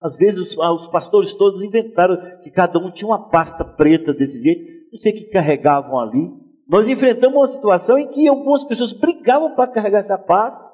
Às 0.00 0.16
vezes 0.16 0.40
os, 0.40 0.58
ah, 0.60 0.72
os, 0.72 0.86
pastores 0.88 1.32
todos 1.34 1.62
inventaram 1.62 2.16
que 2.42 2.50
cada 2.50 2.78
um 2.78 2.90
tinha 2.90 3.08
uma 3.08 3.28
pasta 3.28 3.64
preta 3.64 4.14
desse 4.14 4.40
jeito, 4.40 4.75
não 4.96 5.02
sei 5.02 5.12
o 5.12 5.16
que 5.16 5.30
carregavam 5.30 5.98
ali. 5.98 6.30
Nós 6.68 6.88
enfrentamos 6.88 7.36
uma 7.36 7.46
situação 7.46 7.98
em 7.98 8.08
que 8.08 8.26
algumas 8.26 8.64
pessoas 8.64 8.92
brigavam 8.92 9.54
para 9.54 9.70
carregar 9.70 9.98
essa 9.98 10.18
pasta. 10.18 10.64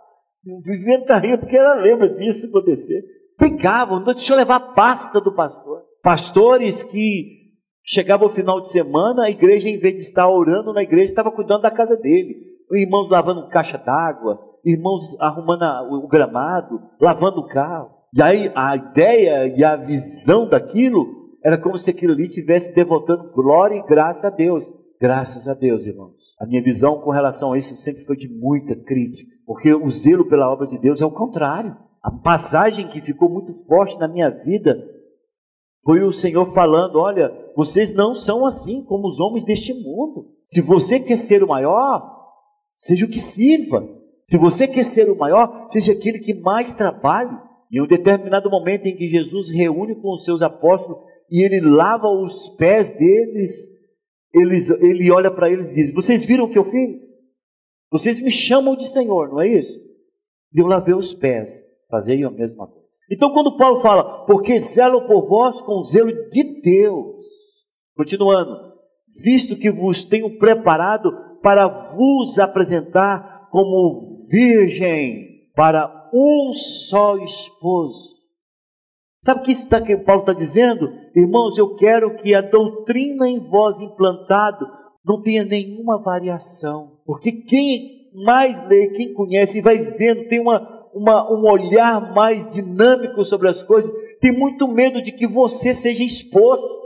Inventaria, 0.47 1.37
porque 1.39 1.57
ela 1.57 1.75
lembra 1.75 2.09
disso 2.15 2.47
acontecer. 2.47 3.03
Brigavam, 3.39 3.99
não 3.99 4.15
deixa 4.15 4.33
eu 4.33 4.37
levar 4.37 4.57
a 4.57 4.61
pasta 4.61 5.21
do 5.21 5.35
pastor. 5.35 5.83
Pastores 6.03 6.83
que 6.83 7.43
Chegava 7.85 8.25
o 8.25 8.31
final 8.31 8.61
de 8.61 8.71
semana, 8.71 9.25
a 9.25 9.31
igreja, 9.31 9.69
em 9.69 9.77
vez 9.77 9.95
de 9.95 10.01
estar 10.03 10.29
orando 10.29 10.73
na 10.73 10.83
igreja, 10.83 11.11
estava 11.11 11.33
cuidando 11.33 11.63
da 11.63 11.71
casa 11.71 11.97
dele. 11.97 12.37
Irmãos 12.71 13.11
lavando 13.11 13.49
caixa 13.49 13.77
d'água, 13.77 14.39
irmãos 14.65 15.17
arrumando 15.21 15.65
o 15.93 16.07
gramado, 16.07 16.81
lavando 17.01 17.41
o 17.41 17.49
carro. 17.49 17.91
E 18.17 18.23
aí 18.23 18.53
a 18.55 18.77
ideia 18.77 19.53
e 19.57 19.65
a 19.65 19.75
visão 19.75 20.49
daquilo 20.49 21.22
era 21.45 21.59
como 21.59 21.77
se 21.79 21.91
aquilo 21.91 22.13
ali 22.13 22.27
estivesse 22.27 22.75
devotando 22.75 23.33
glória 23.33 23.77
e 23.77 23.87
graça 23.87 24.29
a 24.29 24.31
Deus. 24.31 24.71
Graças 25.01 25.49
a 25.49 25.55
Deus, 25.55 25.85
irmãos. 25.85 26.37
A 26.39 26.47
minha 26.47 26.63
visão 26.63 27.01
com 27.01 27.11
relação 27.11 27.53
a 27.53 27.59
isso 27.59 27.75
sempre 27.75 28.05
foi 28.05 28.17
de 28.17 28.29
muita 28.29 28.77
crítica, 28.77 29.29
porque 29.45 29.75
o 29.75 29.91
zelo 29.91 30.29
pela 30.29 30.49
obra 30.49 30.67
de 30.67 30.79
Deus 30.79 31.03
é 31.03 31.05
o 31.05 31.11
contrário. 31.11 31.77
A 32.01 32.11
passagem 32.11 32.89
que 32.89 33.01
ficou 33.01 33.29
muito 33.29 33.53
forte 33.67 33.99
na 33.99 34.07
minha 34.07 34.31
vida 34.31 34.77
foi 35.85 36.03
o 36.05 36.13
Senhor 36.13 36.47
falando: 36.55 37.01
olha, 37.01 37.33
vocês 37.57 37.93
não 37.93 38.15
são 38.15 38.47
assim 38.47 38.85
como 38.85 39.09
os 39.09 39.19
homens 39.19 39.45
deste 39.45 39.75
mundo. 39.75 40.29
Se 40.45 40.61
você 40.61 41.01
quer 41.01 41.17
ser 41.17 41.43
o 41.43 41.49
maior, 41.49 42.03
seja 42.75 43.05
o 43.05 43.09
que 43.09 43.19
sirva. 43.19 43.85
Se 44.25 44.39
você 44.39 44.69
quer 44.69 44.85
ser 44.85 45.11
o 45.11 45.19
maior, 45.19 45.67
seja 45.69 45.93
aquele 45.93 46.21
que 46.21 46.33
mais 46.33 46.73
trabalhe. 46.73 47.37
Em 47.73 47.81
um 47.81 47.87
determinado 47.87 48.51
momento 48.51 48.87
em 48.87 48.95
que 48.95 49.09
Jesus 49.09 49.51
reúne 49.51 49.95
com 49.95 50.13
os 50.13 50.25
seus 50.25 50.43
apóstolos 50.43 50.99
e 51.33 51.43
ele 51.43 51.61
lava 51.63 52.09
os 52.09 52.51
pés 52.51 52.93
deles, 52.93 53.71
eles, 54.35 54.69
ele 54.69 55.11
olha 55.11 55.31
para 55.31 55.51
eles 55.51 55.71
e 55.71 55.75
diz: 55.75 55.95
Vocês 55.95 56.27
viram 56.27 56.45
o 56.45 56.51
que 56.51 56.59
eu 56.59 56.65
fiz? 56.65 57.03
Vocês 57.91 58.21
me 58.21 58.31
chamam 58.31 58.77
de 58.77 58.87
Senhor, 58.87 59.31
não 59.31 59.41
é 59.41 59.49
isso? 59.49 59.81
E 60.55 60.61
eu 60.61 60.67
lavei 60.67 60.95
os 60.95 61.15
pés, 61.15 61.65
fazei 61.91 62.23
a 62.23 62.31
mesma 62.31 62.67
coisa. 62.67 62.83
Então, 63.11 63.33
quando 63.33 63.57
Paulo 63.57 63.81
fala, 63.81 64.27
porque 64.27 64.59
zelo 64.61 65.07
por 65.07 65.27
vós 65.27 65.59
com 65.63 65.83
zelo 65.83 66.13
de 66.29 66.61
Deus, 66.61 67.25
continuando, 67.97 68.55
visto 69.23 69.57
que 69.57 69.71
vos 69.71 70.05
tenho 70.05 70.39
preparado 70.39 71.13
para 71.43 71.67
vos 71.67 72.39
apresentar 72.39 73.49
como 73.51 74.27
virgem 74.31 75.49
para 75.55 76.11
um 76.13 76.53
só 76.53 77.17
esposo. 77.19 78.22
Sabe 79.25 79.41
o 79.41 79.43
que, 79.45 79.53
isso 79.53 79.69
tá, 79.69 79.81
que 79.81 79.97
Paulo 79.97 80.23
está 80.23 80.33
dizendo? 80.33 80.93
Irmãos, 81.15 81.57
eu 81.57 81.77
quero 81.77 82.17
que 82.17 82.35
a 82.35 82.41
doutrina 82.41 83.29
em 83.29 83.39
vós 83.39 83.81
implantado 83.81 84.67
não 85.05 85.23
tenha 85.23 85.45
nenhuma 85.45 86.01
variação, 86.01 87.01
porque 87.05 87.33
quem 87.33 88.11
mais 88.25 88.67
lê, 88.69 88.89
quem 88.89 89.15
conhece 89.15 89.59
e 89.59 89.63
vai 89.63 89.79
vendo, 89.79 90.29
tem 90.29 90.41
uma 90.41 90.83
uma, 90.95 91.31
um 91.33 91.45
olhar 91.51 92.13
mais 92.15 92.49
dinâmico 92.49 93.25
sobre 93.25 93.49
as 93.49 93.63
coisas, 93.63 93.91
tem 94.21 94.31
muito 94.31 94.69
medo 94.69 95.01
de 95.01 95.13
que 95.13 95.27
você 95.27 95.73
seja 95.73 96.05
exposto. 96.05 96.83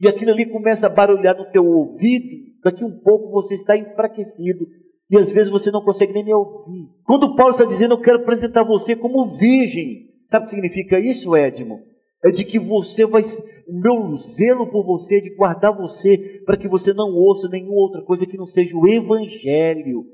E 0.00 0.08
aquilo 0.08 0.32
ali 0.32 0.46
começa 0.46 0.86
a 0.86 0.90
barulhar 0.90 1.36
no 1.36 1.50
teu 1.50 1.64
ouvido, 1.64 2.26
daqui 2.62 2.84
um 2.84 2.98
pouco 2.98 3.30
você 3.30 3.54
está 3.54 3.76
enfraquecido. 3.76 4.66
E 5.10 5.18
às 5.18 5.30
vezes 5.30 5.52
você 5.52 5.70
não 5.70 5.84
consegue 5.84 6.12
nem 6.12 6.24
me 6.24 6.34
ouvir. 6.34 6.88
Quando 7.04 7.36
Paulo 7.36 7.52
está 7.52 7.64
dizendo, 7.64 7.94
eu 7.94 8.00
quero 8.00 8.18
apresentar 8.18 8.64
você 8.64 8.96
como 8.96 9.36
virgem. 9.36 10.13
Sabe 10.30 10.44
o 10.44 10.46
que 10.46 10.50
significa 10.50 10.98
isso, 10.98 11.36
Edmo? 11.36 11.80
É 12.24 12.30
de 12.30 12.44
que 12.44 12.58
você 12.58 13.04
vai, 13.04 13.22
meu 13.68 14.16
zelo 14.16 14.66
por 14.70 14.84
você, 14.84 15.20
de 15.20 15.34
guardar 15.34 15.76
você, 15.76 16.42
para 16.46 16.56
que 16.56 16.66
você 16.66 16.92
não 16.92 17.10
ouça 17.10 17.48
nenhuma 17.48 17.74
outra 17.74 18.02
coisa 18.02 18.26
que 18.26 18.38
não 18.38 18.46
seja 18.46 18.76
o 18.76 18.88
Evangelho, 18.88 20.06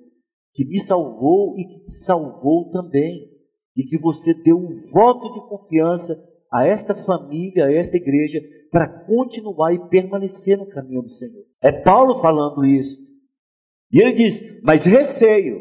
que 0.53 0.65
me 0.65 0.79
salvou 0.81 1.57
e 1.57 1.65
que 1.65 1.85
te 1.85 1.93
salvou 1.93 2.71
também. 2.71 3.31
E 3.77 3.85
que 3.85 3.97
você 3.97 4.35
deu 4.35 4.59
um 4.59 4.75
voto 4.93 5.33
de 5.33 5.49
confiança 5.49 6.17
a 6.53 6.67
esta 6.67 6.95
família, 6.95 7.67
a 7.67 7.73
esta 7.73 7.97
igreja, 7.97 8.41
para 8.71 8.89
continuar 8.89 9.73
e 9.73 9.89
permanecer 9.89 10.59
no 10.59 10.69
caminho 10.69 11.03
do 11.03 11.11
Senhor. 11.11 11.45
É 11.63 11.71
Paulo 11.71 12.19
falando 12.19 12.65
isso. 12.65 12.99
E 13.93 14.01
ele 14.01 14.13
diz: 14.13 14.61
Mas 14.63 14.85
receio, 14.85 15.61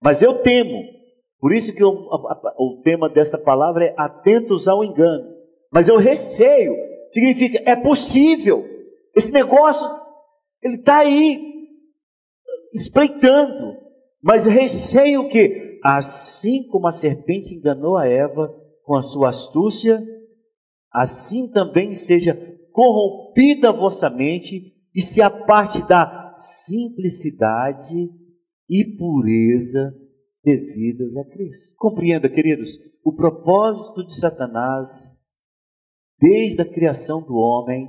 mas 0.00 0.22
eu 0.22 0.42
temo. 0.42 1.01
Por 1.42 1.52
isso 1.52 1.74
que 1.74 1.82
o, 1.82 1.90
o 1.90 2.80
tema 2.84 3.08
dessa 3.08 3.36
palavra 3.36 3.86
é 3.86 3.94
atentos 3.98 4.68
ao 4.68 4.84
engano. 4.84 5.28
Mas 5.72 5.88
eu 5.88 5.96
receio, 5.96 6.72
significa 7.10 7.60
é 7.68 7.74
possível. 7.74 8.64
Esse 9.12 9.32
negócio, 9.32 9.84
ele 10.62 10.76
está 10.76 10.98
aí, 10.98 11.42
espreitando. 12.72 13.76
Mas 14.22 14.46
receio 14.46 15.28
que, 15.28 15.80
assim 15.82 16.68
como 16.68 16.86
a 16.86 16.92
serpente 16.92 17.56
enganou 17.56 17.96
a 17.96 18.06
Eva 18.06 18.48
com 18.84 18.96
a 18.96 19.02
sua 19.02 19.30
astúcia, 19.30 20.00
assim 20.92 21.50
também 21.50 21.92
seja 21.92 22.38
corrompida 22.70 23.70
a 23.70 23.72
vossa 23.72 24.08
mente 24.08 24.72
e 24.94 25.02
se 25.02 25.20
a 25.20 25.28
parte 25.28 25.82
da 25.88 26.32
simplicidade 26.36 28.08
e 28.70 28.84
pureza 28.96 29.92
devidas 30.44 31.16
a 31.16 31.24
Cristo. 31.24 31.74
Compreenda, 31.76 32.28
queridos, 32.28 32.78
o 33.04 33.12
propósito 33.12 34.04
de 34.04 34.18
Satanás, 34.18 35.22
desde 36.20 36.62
a 36.62 36.68
criação 36.68 37.22
do 37.22 37.34
homem, 37.34 37.88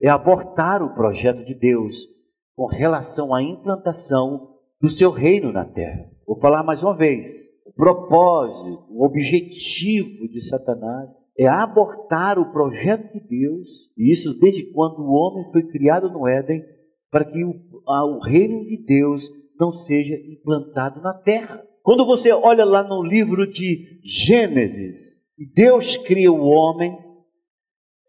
é 0.00 0.08
abortar 0.08 0.82
o 0.82 0.94
projeto 0.94 1.44
de 1.44 1.54
Deus 1.54 2.06
com 2.54 2.66
relação 2.66 3.34
à 3.34 3.42
implantação 3.42 4.54
do 4.80 4.88
seu 4.88 5.10
reino 5.10 5.52
na 5.52 5.64
terra. 5.64 6.08
Vou 6.26 6.36
falar 6.36 6.62
mais 6.62 6.82
uma 6.82 6.96
vez. 6.96 7.48
O 7.66 7.72
propósito, 7.72 8.86
o 8.90 9.04
objetivo 9.04 10.28
de 10.28 10.40
Satanás 10.42 11.28
é 11.38 11.46
abortar 11.46 12.38
o 12.38 12.52
projeto 12.52 13.12
de 13.12 13.20
Deus, 13.20 13.68
e 13.96 14.12
isso 14.12 14.38
desde 14.38 14.72
quando 14.72 15.00
o 15.00 15.12
homem 15.12 15.50
foi 15.52 15.62
criado 15.68 16.10
no 16.10 16.26
Éden, 16.26 16.62
para 17.10 17.24
que 17.24 17.44
o, 17.44 17.54
a, 17.86 18.04
o 18.04 18.18
reino 18.18 18.64
de 18.66 18.76
Deus 18.76 19.30
não 19.58 19.70
seja 19.70 20.14
implantado 20.14 21.00
na 21.00 21.14
terra. 21.14 21.62
Quando 21.82 22.04
você 22.04 22.32
olha 22.32 22.64
lá 22.64 22.82
no 22.82 23.02
livro 23.02 23.46
de 23.46 24.00
Gênesis, 24.04 25.18
Deus 25.54 25.96
cria 25.96 26.32
o 26.32 26.44
homem, 26.46 26.96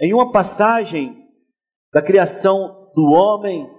em 0.01 0.13
uma 0.13 0.31
passagem 0.31 1.27
da 1.93 2.01
criação 2.01 2.91
do 2.95 3.03
homem, 3.05 3.69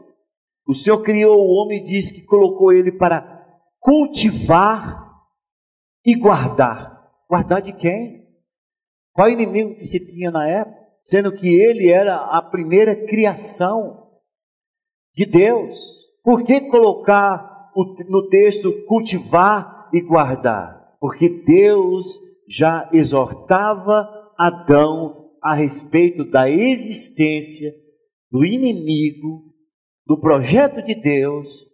o 0.67 0.75
Senhor 0.75 1.03
criou 1.03 1.41
o 1.41 1.51
homem 1.51 1.81
e 1.81 1.85
diz 1.85 2.13
que 2.13 2.25
colocou 2.25 2.73
ele 2.73 2.93
para 2.93 3.43
cultivar 3.79 5.11
e 6.05 6.15
guardar. 6.15 7.11
Guardar 7.29 7.63
de 7.63 7.73
quem? 7.73 8.29
Qual 9.13 9.29
inimigo 9.29 9.75
que 9.77 9.85
se 9.85 9.99
tinha 9.99 10.31
na 10.31 10.47
época? 10.47 10.79
Sendo 11.03 11.33
que 11.33 11.49
ele 11.49 11.91
era 11.91 12.17
a 12.17 12.43
primeira 12.43 12.95
criação 12.95 14.11
de 15.15 15.25
Deus. 15.25 16.07
Por 16.23 16.45
que 16.45 16.61
colocar 16.61 17.50
no 18.09 18.29
texto 18.29 18.73
cultivar 18.87 19.89
e 19.93 20.01
guardar, 20.01 20.97
porque 21.01 21.29
Deus 21.29 22.19
já 22.49 22.89
exortava 22.93 24.09
Adão 24.39 25.31
a 25.43 25.55
respeito 25.55 26.25
da 26.25 26.51
existência 26.51 27.73
do 28.31 28.45
inimigo, 28.45 29.45
do 30.07 30.21
projeto 30.21 30.83
de 30.83 30.95
Deus 30.95 31.67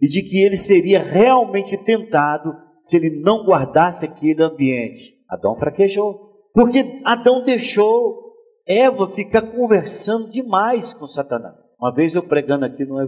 e 0.00 0.08
de 0.08 0.22
que 0.22 0.42
ele 0.42 0.56
seria 0.56 1.02
realmente 1.02 1.76
tentado 1.76 2.54
se 2.82 2.96
ele 2.96 3.20
não 3.20 3.44
guardasse 3.44 4.04
aquele 4.04 4.42
ambiente. 4.42 5.14
Adão 5.28 5.56
fraquejou, 5.56 6.48
porque 6.54 7.00
Adão 7.04 7.44
deixou 7.44 8.30
Eva 8.66 9.10
ficar 9.10 9.42
conversando 9.42 10.30
demais 10.30 10.94
com 10.94 11.06
Satanás. 11.06 11.74
Uma 11.80 11.92
vez 11.92 12.14
eu 12.14 12.22
pregando 12.22 12.64
aqui 12.64 12.84
no 12.84 13.00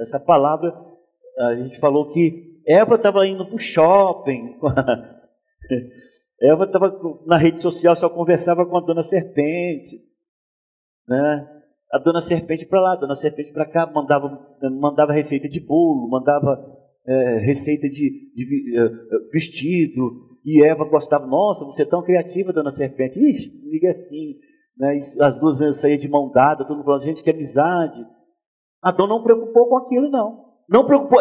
essa 0.00 0.18
palavra, 0.18 0.74
a 1.38 1.54
gente 1.56 1.78
falou 1.78 2.10
que 2.10 2.60
Eva 2.66 2.94
estava 2.94 3.26
indo 3.26 3.44
para 3.44 3.54
o 3.54 3.58
shopping. 3.58 4.56
Eva 6.40 6.64
estava 6.64 6.98
na 7.26 7.36
rede 7.36 7.60
social, 7.60 7.94
só 7.96 8.08
conversava 8.08 8.66
com 8.66 8.76
a 8.76 8.80
dona 8.80 9.02
Serpente. 9.02 10.00
Né? 11.08 11.48
A 11.92 11.98
dona 11.98 12.20
Serpente 12.20 12.66
para 12.66 12.80
lá, 12.80 12.92
a 12.92 12.96
dona 12.96 13.14
Serpente 13.14 13.52
para 13.52 13.66
cá, 13.66 13.86
mandava, 13.86 14.56
mandava 14.80 15.12
receita 15.12 15.48
de 15.48 15.60
bolo, 15.60 16.08
mandava 16.08 16.64
é, 17.06 17.38
receita 17.38 17.88
de, 17.88 18.32
de 18.34 18.78
é, 18.78 18.88
vestido. 19.32 20.38
E 20.44 20.62
Eva 20.62 20.84
gostava, 20.84 21.26
nossa, 21.26 21.64
você 21.64 21.82
é 21.82 21.86
tão 21.86 22.02
criativa, 22.02 22.52
dona 22.52 22.70
Serpente. 22.70 23.18
Ixi, 23.18 23.50
liga 23.70 23.90
assim. 23.90 24.38
Né? 24.76 24.96
as 24.96 25.38
duas 25.38 25.58
saíam 25.76 25.98
de 25.98 26.08
mão 26.08 26.30
dada, 26.32 26.64
todo 26.64 26.76
mundo 26.76 26.84
falando, 26.84 27.04
gente, 27.04 27.22
que 27.22 27.30
amizade. 27.30 28.04
A 28.82 28.90
dona 28.90 29.14
não 29.14 29.22
preocupou 29.22 29.68
com 29.68 29.76
aquilo, 29.78 30.10
não. 30.10 30.43
Não 30.68 30.86
preocupou. 30.86 31.20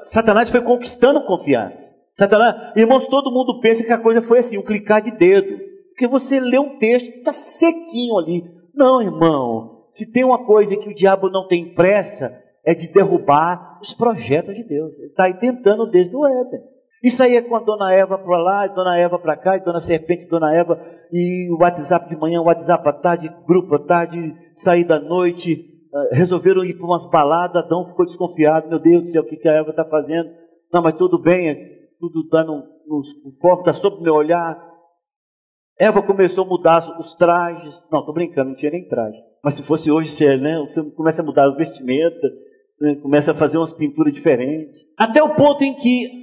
Satanás 0.00 0.50
foi 0.50 0.60
conquistando 0.60 1.24
confiança. 1.24 1.90
Satanás, 2.14 2.72
irmãos, 2.76 3.06
todo 3.06 3.32
mundo 3.32 3.60
pensa 3.60 3.84
que 3.84 3.92
a 3.92 3.98
coisa 3.98 4.20
foi 4.20 4.38
assim, 4.38 4.58
um 4.58 4.62
clicar 4.62 5.00
de 5.00 5.10
dedo. 5.10 5.58
Porque 5.90 6.06
você 6.06 6.40
lê 6.40 6.58
um 6.58 6.78
texto, 6.78 7.08
está 7.08 7.32
sequinho 7.32 8.18
ali. 8.18 8.44
Não, 8.74 9.00
irmão. 9.00 9.86
Se 9.90 10.10
tem 10.10 10.24
uma 10.24 10.44
coisa 10.44 10.76
que 10.76 10.88
o 10.88 10.94
diabo 10.94 11.28
não 11.28 11.46
tem 11.46 11.74
pressa, 11.74 12.42
é 12.64 12.74
de 12.74 12.88
derrubar 12.88 13.78
os 13.80 13.92
projetos 13.92 14.54
de 14.54 14.64
Deus. 14.64 14.92
Ele 14.98 15.08
está 15.08 15.24
aí 15.24 15.34
tentando 15.34 15.90
desde 15.90 16.14
o 16.14 16.26
Éden. 16.26 16.60
Isso 17.02 17.20
aí 17.22 17.36
é 17.36 17.42
com 17.42 17.56
a 17.56 17.60
dona 17.60 17.92
Eva 17.92 18.16
para 18.16 18.38
lá, 18.38 18.64
a 18.64 18.68
dona 18.68 18.96
Eva 18.96 19.18
para 19.18 19.36
cá, 19.36 19.54
a 19.54 19.58
dona 19.58 19.80
Serpente, 19.80 20.26
dona 20.26 20.54
Eva, 20.54 20.80
e 21.12 21.50
o 21.50 21.60
WhatsApp 21.60 22.08
de 22.08 22.16
manhã, 22.16 22.40
o 22.40 22.44
WhatsApp 22.44 22.88
à 22.88 22.92
tarde, 22.92 23.32
grupo 23.46 23.74
à 23.74 23.78
tarde, 23.80 24.34
sair 24.54 24.84
da 24.84 25.00
noite, 25.00 25.71
resolveram 26.10 26.64
ir 26.64 26.74
para 26.74 26.86
umas 26.86 27.06
baladas, 27.06 27.64
Adão 27.64 27.86
ficou 27.86 28.06
desconfiado, 28.06 28.68
meu 28.68 28.78
Deus 28.78 29.02
do 29.02 29.08
céu, 29.10 29.22
o 29.22 29.26
que, 29.26 29.36
que 29.36 29.48
a 29.48 29.54
Eva 29.54 29.70
está 29.70 29.84
fazendo? 29.84 30.30
Não, 30.72 30.82
mas 30.82 30.94
tudo 30.94 31.18
bem, 31.18 31.50
é, 31.50 31.54
tudo 32.00 32.22
está 32.22 32.42
no, 32.42 32.64
no 32.86 33.02
foco, 33.40 33.60
está 33.60 33.74
sob 33.74 33.96
o 33.98 34.00
meu 34.00 34.14
olhar. 34.14 34.58
Eva 35.78 36.02
começou 36.02 36.44
a 36.44 36.48
mudar 36.48 36.98
os 36.98 37.14
trajes. 37.14 37.84
Não, 37.90 38.00
estou 38.00 38.14
brincando, 38.14 38.50
não 38.50 38.56
tinha 38.56 38.72
nem 38.72 38.88
traje. 38.88 39.18
Mas 39.44 39.54
se 39.54 39.62
fosse 39.62 39.90
hoje, 39.90 40.10
você, 40.10 40.36
né, 40.36 40.58
você 40.60 40.82
começa 40.92 41.22
a 41.22 41.24
mudar 41.24 41.44
a 41.44 41.54
vestimenta, 41.54 42.32
né, 42.80 42.94
começa 42.96 43.32
a 43.32 43.34
fazer 43.34 43.58
umas 43.58 43.72
pinturas 43.72 44.12
diferentes. 44.12 44.78
Até 44.96 45.22
o 45.22 45.34
ponto 45.34 45.62
em 45.62 45.74
que 45.74 46.22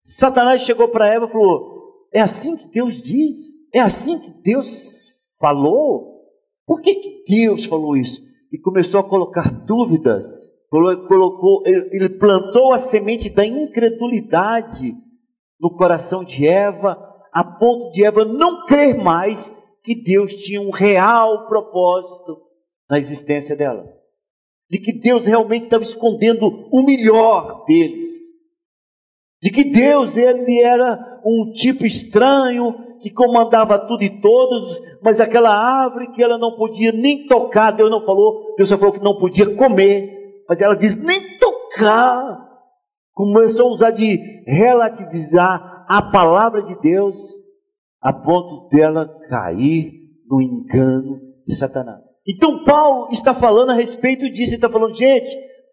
Satanás 0.00 0.62
chegou 0.62 0.88
para 0.88 1.06
Eva 1.06 1.26
e 1.26 1.30
falou: 1.30 2.08
É 2.12 2.20
assim 2.20 2.56
que 2.56 2.68
Deus 2.72 3.00
diz? 3.00 3.36
É 3.72 3.80
assim 3.80 4.18
que 4.18 4.30
Deus 4.42 5.12
falou? 5.38 6.10
Por 6.66 6.80
que, 6.80 6.94
que 6.94 7.24
Deus 7.28 7.64
falou 7.64 7.96
isso? 7.96 8.29
E 8.52 8.58
começou 8.58 9.00
a 9.00 9.08
colocar 9.08 9.50
dúvidas. 9.64 10.50
Colocou, 10.70 11.62
ele 11.66 12.08
plantou 12.10 12.72
a 12.72 12.78
semente 12.78 13.28
da 13.28 13.44
incredulidade 13.44 14.94
no 15.60 15.70
coração 15.76 16.24
de 16.24 16.46
Eva, 16.46 16.96
a 17.32 17.44
ponto 17.44 17.92
de 17.92 18.04
Eva 18.04 18.24
não 18.24 18.66
crer 18.66 18.96
mais 18.96 19.50
que 19.82 19.94
Deus 19.94 20.34
tinha 20.34 20.60
um 20.60 20.70
real 20.70 21.48
propósito 21.48 22.40
na 22.88 22.98
existência 22.98 23.56
dela. 23.56 23.84
De 24.70 24.78
que 24.78 24.92
Deus 24.92 25.26
realmente 25.26 25.64
estava 25.64 25.82
escondendo 25.82 26.46
o 26.70 26.82
melhor 26.84 27.64
deles. 27.64 28.08
De 29.42 29.50
que 29.50 29.64
Deus 29.64 30.16
ele 30.16 30.60
era 30.60 31.20
um 31.24 31.50
tipo 31.52 31.84
estranho, 31.84 32.89
que 33.00 33.10
comandava 33.10 33.78
tudo 33.78 34.02
e 34.02 34.20
todos, 34.20 34.80
mas 35.02 35.20
aquela 35.20 35.50
árvore 35.50 36.12
que 36.12 36.22
ela 36.22 36.38
não 36.38 36.56
podia 36.56 36.92
nem 36.92 37.26
tocar, 37.26 37.72
Deus 37.72 37.90
não 37.90 38.04
falou, 38.04 38.54
Deus 38.56 38.68
só 38.68 38.78
falou 38.78 38.92
que 38.92 39.02
não 39.02 39.18
podia 39.18 39.54
comer, 39.56 40.44
mas 40.48 40.60
ela 40.60 40.76
diz 40.76 40.96
nem 40.96 41.38
tocar. 41.38 42.48
Começou 43.12 43.68
a 43.68 43.72
usar 43.72 43.90
de 43.90 44.18
relativizar 44.46 45.84
a 45.88 46.02
palavra 46.02 46.62
de 46.62 46.78
Deus 46.80 47.18
a 48.00 48.12
ponto 48.12 48.68
dela 48.68 49.08
cair 49.28 49.92
no 50.28 50.40
engano 50.40 51.20
de 51.44 51.54
Satanás. 51.54 52.22
Então 52.26 52.64
Paulo 52.64 53.08
está 53.10 53.34
falando 53.34 53.70
a 53.70 53.74
respeito 53.74 54.30
disso, 54.30 54.54
está 54.54 54.68
falando, 54.68 54.94
gente, 54.94 55.28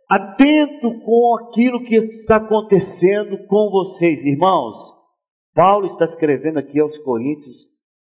atento 0.10 1.00
com 1.02 1.38
aquilo 1.38 1.84
que 1.84 1.96
está 1.96 2.38
acontecendo 2.38 3.38
com 3.48 3.70
vocês, 3.70 4.24
irmãos. 4.24 4.97
Paulo 5.58 5.88
está 5.88 6.06
escrevendo 6.06 6.60
aqui 6.60 6.80
aos 6.80 7.00
Coríntios, 7.00 7.66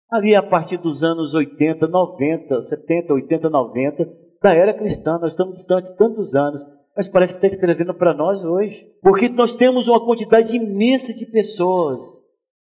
ali 0.09 0.33
a 0.33 0.40
partir 0.40 0.76
dos 0.76 1.02
anos 1.02 1.35
80, 1.35 1.88
90, 1.88 2.62
70, 2.66 3.14
80, 3.14 3.50
90, 3.50 4.09
da 4.40 4.55
era 4.55 4.72
cristã. 4.72 5.18
Nós 5.18 5.33
estamos 5.33 5.55
distantes 5.55 5.90
tantos 5.96 6.37
anos, 6.37 6.62
mas 6.96 7.09
parece 7.09 7.33
que 7.33 7.44
está 7.44 7.48
escrevendo 7.48 7.92
para 7.94 8.14
nós 8.14 8.44
hoje. 8.44 8.87
Porque 9.02 9.28
nós 9.28 9.57
temos 9.57 9.88
uma 9.88 9.98
quantidade 10.07 10.55
imensa 10.55 11.12
de 11.12 11.26
pessoas 11.26 12.00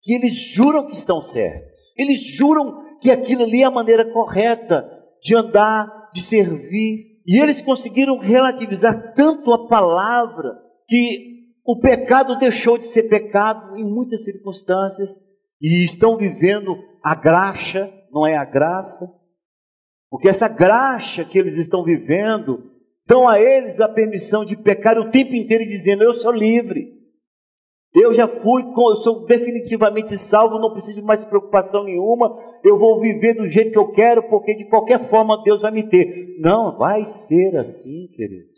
que 0.02 0.14
eles 0.14 0.34
juram 0.34 0.88
que 0.88 0.94
estão 0.94 1.20
certos. 1.20 1.82
Eles 1.98 2.22
juram 2.22 2.98
que 3.02 3.12
aquilo 3.12 3.44
ali 3.44 3.64
é 3.64 3.66
a 3.66 3.72
maneira 3.72 4.14
correta 4.14 4.90
de 5.22 5.36
andar, 5.36 6.10
de 6.14 6.22
servir. 6.22 7.20
E 7.28 7.38
eles 7.38 7.62
conseguiram 7.62 8.18
relativizar 8.18 9.14
tanto 9.14 9.52
a 9.52 9.68
palavra 9.68 10.58
que 10.88 11.33
o 11.66 11.80
pecado 11.80 12.38
deixou 12.38 12.78
de 12.78 12.88
ser 12.88 13.04
pecado 13.04 13.78
em 13.78 13.84
muitas 13.84 14.24
circunstâncias 14.26 15.18
e 15.62 15.84
estão 15.84 16.18
vivendo 16.18 16.76
a 17.02 17.16
graxa, 17.16 17.92
não 18.12 18.28
é 18.28 18.36
a 18.36 18.46
graça, 18.46 19.08
porque 20.10 20.30
essa 20.30 20.48
graxa 20.48 21.26
que 21.26 21.40
eles 21.40 21.58
estão 21.58 21.84
vivendo 21.84 22.72
dão 23.08 23.28
a 23.28 23.40
eles 23.40 23.80
a 23.80 23.90
permissão 23.90 24.46
de 24.46 24.56
pecar 24.56 24.98
o 25.00 25.10
tempo 25.10 25.34
inteiro 25.34 25.66
dizendo: 25.66 26.04
Eu 26.04 26.14
sou 26.14 26.32
livre. 26.32 26.94
Eu 27.96 28.14
já 28.14 28.28
fui, 28.28 28.64
eu 28.64 28.96
sou 28.98 29.26
definitivamente 29.26 30.18
salvo, 30.18 30.58
não 30.60 30.72
preciso 30.72 31.00
de 31.00 31.06
mais 31.06 31.24
preocupação 31.26 31.84
nenhuma. 31.84 32.36
Eu 32.64 32.78
vou 32.78 33.00
viver 33.00 33.36
do 33.36 33.48
jeito 33.48 33.72
que 33.72 33.78
eu 33.78 33.92
quero, 33.92 34.30
porque 34.30 34.56
de 34.56 34.66
qualquer 34.66 35.04
forma 35.04 35.42
Deus 35.44 35.62
vai 35.62 35.72
me 35.72 35.88
ter. 35.88 36.38
Não, 36.40 36.78
vai 36.78 37.06
ser 37.06 37.56
assim, 37.58 38.08
queridos. 38.16 38.53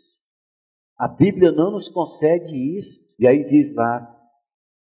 A 0.98 1.08
Bíblia 1.08 1.52
não 1.52 1.72
nos 1.72 1.88
concede 1.88 2.56
isso. 2.76 3.04
E 3.18 3.26
aí 3.26 3.44
diz 3.44 3.74
lá 3.74 4.12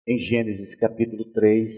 em 0.06 0.18
Gênesis 0.18 0.74
capítulo 0.74 1.24
3, 1.32 1.72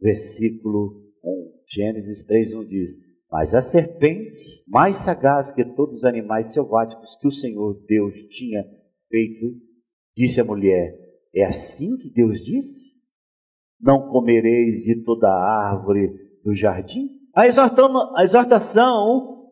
versículo 0.00 1.02
1. 1.22 1.52
Gênesis 1.66 2.24
3, 2.24 2.54
1 2.54 2.64
diz: 2.66 3.12
mas 3.32 3.54
a 3.54 3.62
serpente, 3.62 4.62
mais 4.68 4.96
sagaz 4.96 5.50
que 5.50 5.64
todos 5.64 6.00
os 6.00 6.04
animais 6.04 6.52
selváticos 6.52 7.16
que 7.16 7.26
o 7.26 7.30
Senhor 7.30 7.82
Deus 7.88 8.14
tinha 8.28 8.62
feito, 9.08 9.56
disse 10.14 10.38
à 10.38 10.44
mulher: 10.44 10.94
É 11.34 11.42
assim 11.46 11.96
que 11.96 12.10
Deus 12.10 12.44
disse? 12.44 12.92
Não 13.80 14.10
comereis 14.10 14.84
de 14.84 15.02
toda 15.02 15.32
árvore 15.32 16.12
do 16.44 16.54
jardim? 16.54 17.08
A 17.34 17.46
exortação, 17.46 18.16
a 18.18 18.22
exortação 18.22 19.50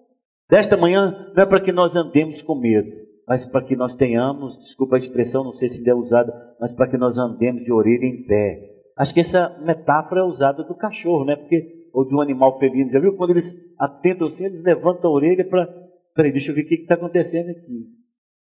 desta 0.50 0.76
manhã 0.76 1.32
não 1.34 1.42
é 1.42 1.46
para 1.46 1.62
que 1.62 1.72
nós 1.72 1.96
andemos 1.96 2.42
com 2.42 2.60
medo, 2.60 2.99
mas 3.30 3.46
para 3.46 3.64
que 3.64 3.76
nós 3.76 3.94
tenhamos, 3.94 4.58
desculpa 4.58 4.96
a 4.96 4.98
expressão, 4.98 5.44
não 5.44 5.52
sei 5.52 5.68
se 5.68 5.78
ainda 5.78 5.92
é 5.92 5.94
usada, 5.94 6.32
mas 6.60 6.74
para 6.74 6.88
que 6.88 6.96
nós 6.96 7.16
andemos 7.16 7.62
de 7.62 7.72
orelha 7.72 8.04
em 8.04 8.24
pé. 8.24 8.58
Acho 8.98 9.14
que 9.14 9.20
essa 9.20 9.56
metáfora 9.64 10.22
é 10.22 10.24
usada 10.24 10.64
do 10.64 10.74
cachorro, 10.74 11.24
né? 11.24 11.36
Porque 11.36 11.86
ou 11.92 12.04
de 12.04 12.12
um 12.12 12.20
animal 12.20 12.58
felino. 12.58 12.90
Já 12.90 12.98
viu 12.98 13.16
quando 13.16 13.30
eles 13.30 13.54
atentam 13.78 14.26
assim, 14.26 14.46
eles 14.46 14.64
levantam 14.64 15.08
a 15.08 15.14
orelha 15.14 15.48
para. 15.48 15.64
Peraí, 16.12 16.32
deixa 16.32 16.50
eu 16.50 16.56
ver 16.56 16.62
o 16.62 16.66
que 16.66 16.74
está 16.74 16.94
acontecendo 16.94 17.50
aqui. 17.50 17.86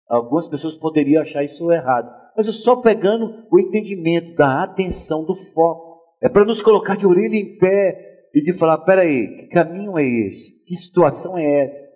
Algumas 0.08 0.48
pessoas 0.48 0.76
poderiam 0.76 1.24
achar 1.24 1.43
isso 1.43 1.71
errado. 1.71 2.08
Mas 2.38 2.45
eu 2.45 2.54
só 2.54 2.76
pegando 2.76 3.43
o 3.52 3.60
entendimento 3.60 4.36
da 4.36 4.62
atenção, 4.62 5.26
do 5.26 5.34
foco. 5.34 6.00
É 6.21 6.30
para 6.30 6.45
nos 6.45 6.62
colocar 6.62 6.95
de 6.95 7.08
orelha 7.08 7.36
em 7.36 7.58
pé 7.58 8.28
e 8.36 8.39
de 8.39 8.54
falar: 8.54 8.78
peraí, 8.86 9.36
que 9.36 9.48
caminho 9.48 9.98
é 9.98 10.06
esse? 10.06 10.63
Que 10.63 10.76
situação 10.76 11.36
é 11.36 11.63
essa? 11.63 11.94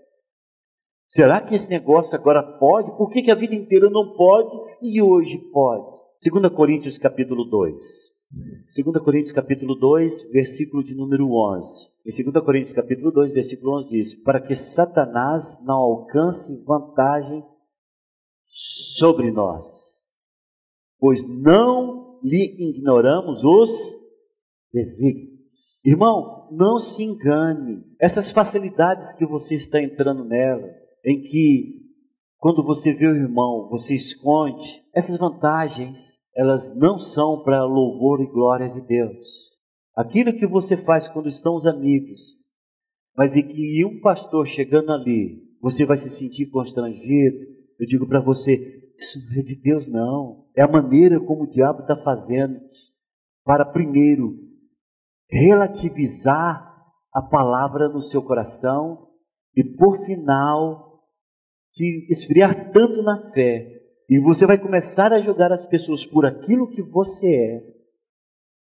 Será 1.10 1.41
que 1.41 1.56
esse 1.56 1.67
negócio 1.67 2.15
agora 2.15 2.43
pode? 2.43 2.95
Por 2.95 3.10
que, 3.10 3.24
que 3.24 3.32
a 3.32 3.36
vida 3.36 3.56
inteira 3.56 3.89
não 3.89 4.13
pode 4.15 4.78
e 4.80 5.02
hoje 5.02 5.39
pode? 5.52 5.84
2 6.24 6.54
Coríntios 6.54 7.00
capítulo 7.00 7.45
2. 7.45 7.76
2 8.32 9.04
Coríntios 9.04 9.32
capítulo 9.32 9.74
2, 9.74 10.30
versículo 10.32 10.84
de 10.84 10.93
número 10.93 11.32
11. 11.32 11.88
Em 12.06 12.32
2 12.32 12.45
Coríntios 12.45 12.74
capítulo 12.74 13.12
2, 13.12 13.34
versículo 13.34 13.80
11 13.80 13.89
diz: 13.89 14.24
Para 14.24 14.39
que 14.39 14.54
Satanás 14.54 15.58
não 15.65 15.78
alcance 15.78 16.63
vantagem 16.63 17.43
sobre 18.45 19.32
nós, 19.32 20.04
pois 21.00 21.28
não 21.28 22.19
lhe 22.24 22.69
ignoramos 22.69 23.43
os 23.43 23.95
desígnios. 24.72 25.39
Irmão, 25.84 26.38
não 26.51 26.77
se 26.77 27.03
engane. 27.03 27.83
Essas 27.99 28.31
facilidades 28.31 29.13
que 29.13 29.25
você 29.25 29.55
está 29.55 29.81
entrando 29.81 30.23
nelas, 30.23 30.77
em 31.05 31.21
que 31.21 31.89
quando 32.38 32.63
você 32.63 32.93
vê 32.93 33.07
o 33.07 33.15
irmão, 33.15 33.67
você 33.69 33.95
esconde, 33.95 34.83
essas 34.93 35.17
vantagens 35.17 36.19
elas 36.35 36.73
não 36.75 36.97
são 36.97 37.43
para 37.43 37.65
louvor 37.65 38.21
e 38.21 38.31
glória 38.31 38.69
de 38.69 38.79
Deus. 38.79 39.49
Aquilo 39.95 40.31
que 40.31 40.47
você 40.47 40.77
faz 40.77 41.07
quando 41.07 41.27
estão 41.27 41.55
os 41.55 41.65
amigos, 41.65 42.21
mas 43.17 43.35
em 43.35 43.45
que 43.45 43.85
um 43.85 43.99
pastor 43.99 44.47
chegando 44.47 44.93
ali, 44.93 45.43
você 45.62 45.83
vai 45.83 45.97
se 45.97 46.09
sentir 46.09 46.45
constrangido. 46.45 47.38
Eu 47.77 47.85
digo 47.85 48.07
para 48.07 48.21
você, 48.21 48.55
isso 48.97 49.19
não 49.27 49.39
é 49.39 49.43
de 49.43 49.55
Deus, 49.55 49.88
não. 49.88 50.45
É 50.55 50.62
a 50.62 50.67
maneira 50.67 51.19
como 51.19 51.43
o 51.43 51.49
diabo 51.49 51.81
está 51.81 51.97
fazendo 51.97 52.57
para, 53.43 53.65
primeiro, 53.65 54.38
relativizar 55.29 56.67
a 57.13 57.21
palavra 57.21 57.89
no 57.89 58.01
seu 58.01 58.21
coração 58.23 59.07
e, 59.55 59.63
por 59.63 60.05
final, 60.05 61.03
te 61.71 62.07
esfriar 62.09 62.71
tanto 62.71 63.01
na 63.03 63.31
fé 63.31 63.79
e 64.09 64.19
você 64.19 64.47
vai 64.47 64.57
começar 64.57 65.13
a 65.13 65.21
julgar 65.21 65.51
as 65.51 65.65
pessoas 65.65 66.03
por 66.03 66.25
aquilo 66.25 66.71
que 66.71 66.81
você 66.81 67.27
é. 67.27 67.63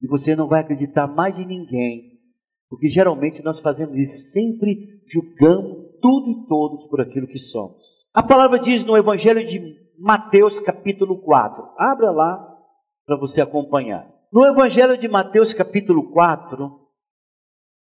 E 0.00 0.06
você 0.06 0.36
não 0.36 0.46
vai 0.46 0.60
acreditar 0.60 1.08
mais 1.08 1.38
em 1.38 1.44
ninguém. 1.44 2.20
Porque 2.68 2.88
geralmente 2.88 3.42
nós 3.42 3.58
fazemos 3.58 3.96
isso, 3.96 4.30
sempre 4.30 5.02
julgamos 5.06 5.98
tudo 6.00 6.30
e 6.30 6.46
todos 6.46 6.86
por 6.86 7.00
aquilo 7.00 7.26
que 7.26 7.38
somos. 7.38 7.82
A 8.12 8.22
palavra 8.22 8.60
diz 8.60 8.84
no 8.84 8.96
Evangelho 8.96 9.44
de 9.44 9.76
Mateus, 9.98 10.60
capítulo 10.60 11.20
4. 11.22 11.64
Abra 11.78 12.12
lá 12.12 12.56
para 13.04 13.18
você 13.18 13.40
acompanhar. 13.40 14.13
No 14.34 14.44
Evangelho 14.44 14.98
de 14.98 15.06
Mateus, 15.06 15.54
capítulo 15.54 16.10
4, 16.10 16.68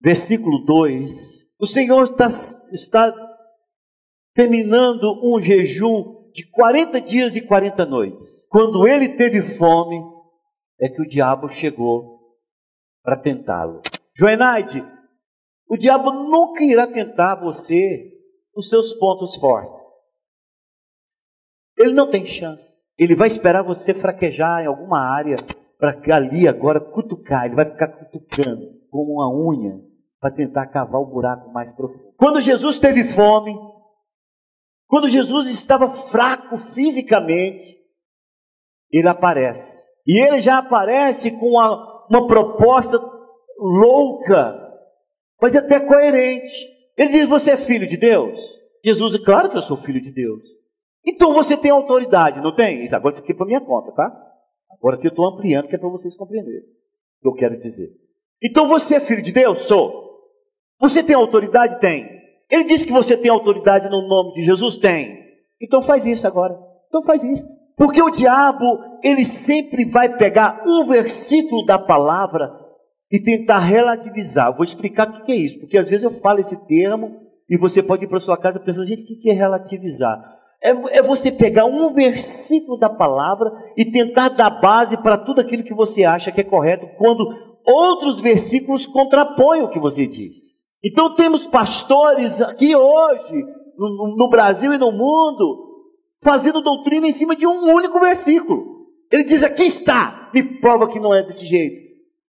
versículo 0.00 0.64
2, 0.64 1.54
o 1.60 1.68
Senhor 1.68 2.02
está, 2.06 2.26
está 2.72 3.14
terminando 4.34 5.20
um 5.22 5.40
jejum 5.40 6.32
de 6.32 6.44
40 6.50 7.00
dias 7.00 7.36
e 7.36 7.42
40 7.42 7.86
noites. 7.86 8.44
Quando 8.48 8.88
ele 8.88 9.10
teve 9.10 9.40
fome, 9.40 10.02
é 10.80 10.88
que 10.88 11.00
o 11.00 11.06
diabo 11.06 11.48
chegou 11.48 12.34
para 13.04 13.16
tentá-lo. 13.16 13.80
Joenaide, 14.12 14.84
o 15.68 15.76
diabo 15.76 16.10
nunca 16.10 16.64
irá 16.64 16.88
tentar 16.88 17.36
você 17.36 18.18
nos 18.56 18.68
seus 18.68 18.92
pontos 18.94 19.36
fortes. 19.36 20.00
Ele 21.78 21.92
não 21.92 22.10
tem 22.10 22.26
chance. 22.26 22.88
Ele 22.98 23.14
vai 23.14 23.28
esperar 23.28 23.62
você 23.62 23.94
fraquejar 23.94 24.64
em 24.64 24.66
alguma 24.66 24.98
área 24.98 25.36
para 25.82 26.14
ali 26.14 26.46
agora 26.46 26.78
cutucar. 26.78 27.46
Ele 27.46 27.56
vai 27.56 27.64
ficar 27.64 27.88
cutucando 27.88 28.68
com 28.88 29.02
uma 29.02 29.28
unha 29.28 29.80
para 30.20 30.30
tentar 30.30 30.68
cavar 30.68 31.00
o 31.00 31.06
buraco 31.06 31.52
mais 31.52 31.72
profundo. 31.72 32.14
Quando 32.16 32.40
Jesus 32.40 32.78
teve 32.78 33.02
fome, 33.02 33.52
quando 34.86 35.08
Jesus 35.08 35.50
estava 35.50 35.88
fraco 35.88 36.56
fisicamente, 36.56 37.78
ele 38.92 39.08
aparece. 39.08 39.88
E 40.06 40.20
ele 40.20 40.40
já 40.40 40.58
aparece 40.58 41.32
com 41.32 41.46
uma, 41.48 42.06
uma 42.08 42.28
proposta 42.28 43.00
louca, 43.58 44.56
mas 45.40 45.56
até 45.56 45.80
coerente. 45.80 46.64
Ele 46.96 47.10
diz: 47.10 47.28
Você 47.28 47.52
é 47.52 47.56
filho 47.56 47.88
de 47.88 47.96
Deus? 47.96 48.38
Jesus, 48.84 49.16
claro 49.24 49.50
que 49.50 49.56
eu 49.56 49.62
sou 49.62 49.76
filho 49.76 50.00
de 50.00 50.12
Deus. 50.12 50.42
Então 51.04 51.32
você 51.32 51.56
tem 51.56 51.72
autoridade, 51.72 52.40
não 52.40 52.54
tem? 52.54 52.86
Agora 52.94 53.14
isso 53.14 53.22
aqui 53.24 53.32
é 53.32 53.34
para 53.34 53.46
minha 53.46 53.60
conta, 53.60 53.90
tá? 53.90 54.31
Agora 54.82 54.96
aqui 54.96 55.06
eu 55.06 55.10
estou 55.10 55.28
ampliando, 55.28 55.68
que 55.68 55.76
é 55.76 55.78
para 55.78 55.88
vocês 55.88 56.16
compreenderem 56.16 56.58
o 56.58 57.22
que 57.22 57.28
eu 57.28 57.34
quero 57.34 57.60
dizer. 57.60 57.88
Então 58.42 58.66
você 58.66 58.96
é 58.96 59.00
filho 59.00 59.22
de 59.22 59.30
Deus? 59.30 59.68
Sou. 59.68 60.02
Você 60.80 61.04
tem 61.04 61.14
autoridade? 61.14 61.78
Tem. 61.78 62.04
Ele 62.50 62.64
disse 62.64 62.84
que 62.84 62.92
você 62.92 63.16
tem 63.16 63.30
autoridade 63.30 63.88
no 63.88 64.08
nome 64.08 64.34
de 64.34 64.42
Jesus? 64.42 64.76
Tem. 64.76 65.22
Então 65.60 65.80
faz 65.80 66.04
isso 66.04 66.26
agora. 66.26 66.58
Então 66.88 67.00
faz 67.04 67.22
isso. 67.22 67.46
Porque 67.76 68.02
o 68.02 68.10
diabo, 68.10 68.98
ele 69.04 69.24
sempre 69.24 69.84
vai 69.84 70.16
pegar 70.16 70.64
um 70.66 70.84
versículo 70.84 71.64
da 71.64 71.78
palavra 71.78 72.52
e 73.10 73.20
tentar 73.20 73.60
relativizar. 73.60 74.52
Vou 74.52 74.64
explicar 74.64 75.08
o 75.08 75.22
que 75.22 75.30
é 75.30 75.36
isso, 75.36 75.60
porque 75.60 75.78
às 75.78 75.88
vezes 75.88 76.02
eu 76.02 76.10
falo 76.20 76.40
esse 76.40 76.56
termo 76.66 77.20
e 77.48 77.56
você 77.56 77.82
pode 77.82 78.04
ir 78.04 78.08
para 78.08 78.18
sua 78.18 78.36
casa 78.36 78.58
pensando, 78.58 78.86
gente, 78.86 79.04
o 79.04 79.06
que 79.06 79.30
é 79.30 79.32
relativizar? 79.32 80.41
É, 80.62 80.98
é 80.98 81.02
você 81.02 81.32
pegar 81.32 81.64
um 81.64 81.92
versículo 81.92 82.78
da 82.78 82.88
palavra 82.88 83.50
e 83.76 83.84
tentar 83.84 84.28
dar 84.28 84.50
base 84.50 84.96
para 84.96 85.18
tudo 85.18 85.40
aquilo 85.40 85.64
que 85.64 85.74
você 85.74 86.04
acha 86.04 86.30
que 86.30 86.40
é 86.40 86.44
correto, 86.44 86.86
quando 86.96 87.26
outros 87.64 88.20
versículos 88.20 88.86
contrapõem 88.86 89.62
o 89.62 89.68
que 89.68 89.80
você 89.80 90.06
diz. 90.06 90.62
Então 90.84 91.14
temos 91.14 91.46
pastores 91.46 92.40
aqui 92.40 92.74
hoje, 92.74 93.44
no, 93.76 94.16
no, 94.16 94.28
Brasil 94.28 94.72
e 94.72 94.78
no 94.78 94.90
mundo, 94.92 95.88
fazendo 96.22 96.60
doutrina 96.60 97.06
em 97.06 97.12
cima 97.12 97.36
de 97.36 97.46
um 97.46 97.72
único 97.72 97.98
versículo. 98.00 98.86
Ele 99.10 99.24
diz: 99.24 99.42
aqui 99.42 99.64
está, 99.64 100.30
me 100.34 100.42
prova 100.60 100.88
que 100.88 100.98
não 100.98 101.14
é 101.14 101.22
desse 101.24 101.46
jeito. 101.46 101.82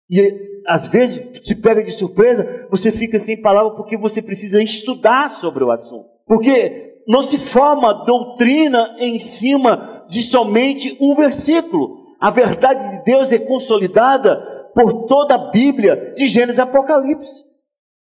E 0.10 0.54
às 0.68 0.88
vezes 0.88 1.42
te 1.42 1.56
pega 1.56 1.84
de 1.84 1.92
surpresa, 1.92 2.68
você 2.70 2.92
fica 2.92 3.18
sem 3.18 3.42
palavra 3.42 3.76
porque 3.76 3.98
você 3.98 4.22
precisa 4.22 4.62
estudar 4.62 5.30
sobre 5.30 5.64
o 5.64 5.72
assunto. 5.72 6.06
Porque 6.26 6.93
não 7.08 7.24
se 7.24 7.38
forma 7.38 8.06
doutrina 8.06 8.96
em 9.00 9.20
cima 9.20 10.06
de 10.08 10.22
somente 10.22 10.98
um 11.00 11.16
versículo. 11.16 12.04
A 12.20 12.30
verdade 12.30 12.90
de 12.90 13.04
Deus 13.04 13.32
é 13.32 13.40
consolidada 13.40 14.38
por 14.74 15.06
toda 15.06 15.36
a 15.36 15.50
Bíblia, 15.52 16.14
de 16.16 16.28
Gênesis 16.28 16.60
a 16.60 16.64
Apocalipse. 16.64 17.44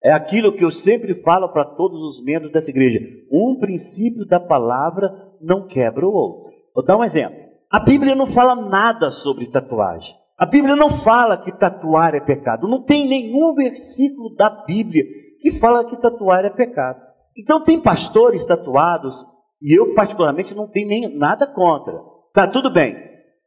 É 0.03 0.11
aquilo 0.11 0.53
que 0.53 0.63
eu 0.63 0.71
sempre 0.71 1.13
falo 1.15 1.49
para 1.49 1.65
todos 1.65 2.01
os 2.01 2.23
membros 2.23 2.51
dessa 2.51 2.69
igreja. 2.69 2.99
Um 3.31 3.57
princípio 3.59 4.25
da 4.25 4.39
palavra 4.39 5.11
não 5.41 5.67
quebra 5.67 6.07
o 6.07 6.13
outro. 6.13 6.53
Vou 6.73 6.83
dar 6.83 6.97
um 6.97 7.03
exemplo. 7.03 7.37
A 7.69 7.79
Bíblia 7.79 8.15
não 8.15 8.27
fala 8.27 8.55
nada 8.55 9.11
sobre 9.11 9.47
tatuagem. 9.47 10.15
A 10.37 10.45
Bíblia 10.45 10.75
não 10.75 10.89
fala 10.89 11.37
que 11.37 11.51
tatuar 11.51 12.13
é 12.13 12.19
pecado. 12.19 12.67
Não 12.67 12.83
tem 12.83 13.07
nenhum 13.07 13.55
versículo 13.55 14.35
da 14.35 14.49
Bíblia 14.49 15.03
que 15.41 15.51
fala 15.51 15.83
que 15.83 15.97
tatuar 15.97 16.45
é 16.45 16.49
pecado. 16.49 17.01
Então 17.37 17.63
tem 17.63 17.79
pastores 17.79 18.43
tatuados 18.45 19.23
e 19.61 19.77
eu 19.77 19.93
particularmente 19.93 20.55
não 20.55 20.67
tenho 20.67 20.87
nem 20.87 21.15
nada 21.15 21.45
contra. 21.45 22.01
Tá 22.33 22.47
tudo 22.47 22.71
bem. 22.71 22.95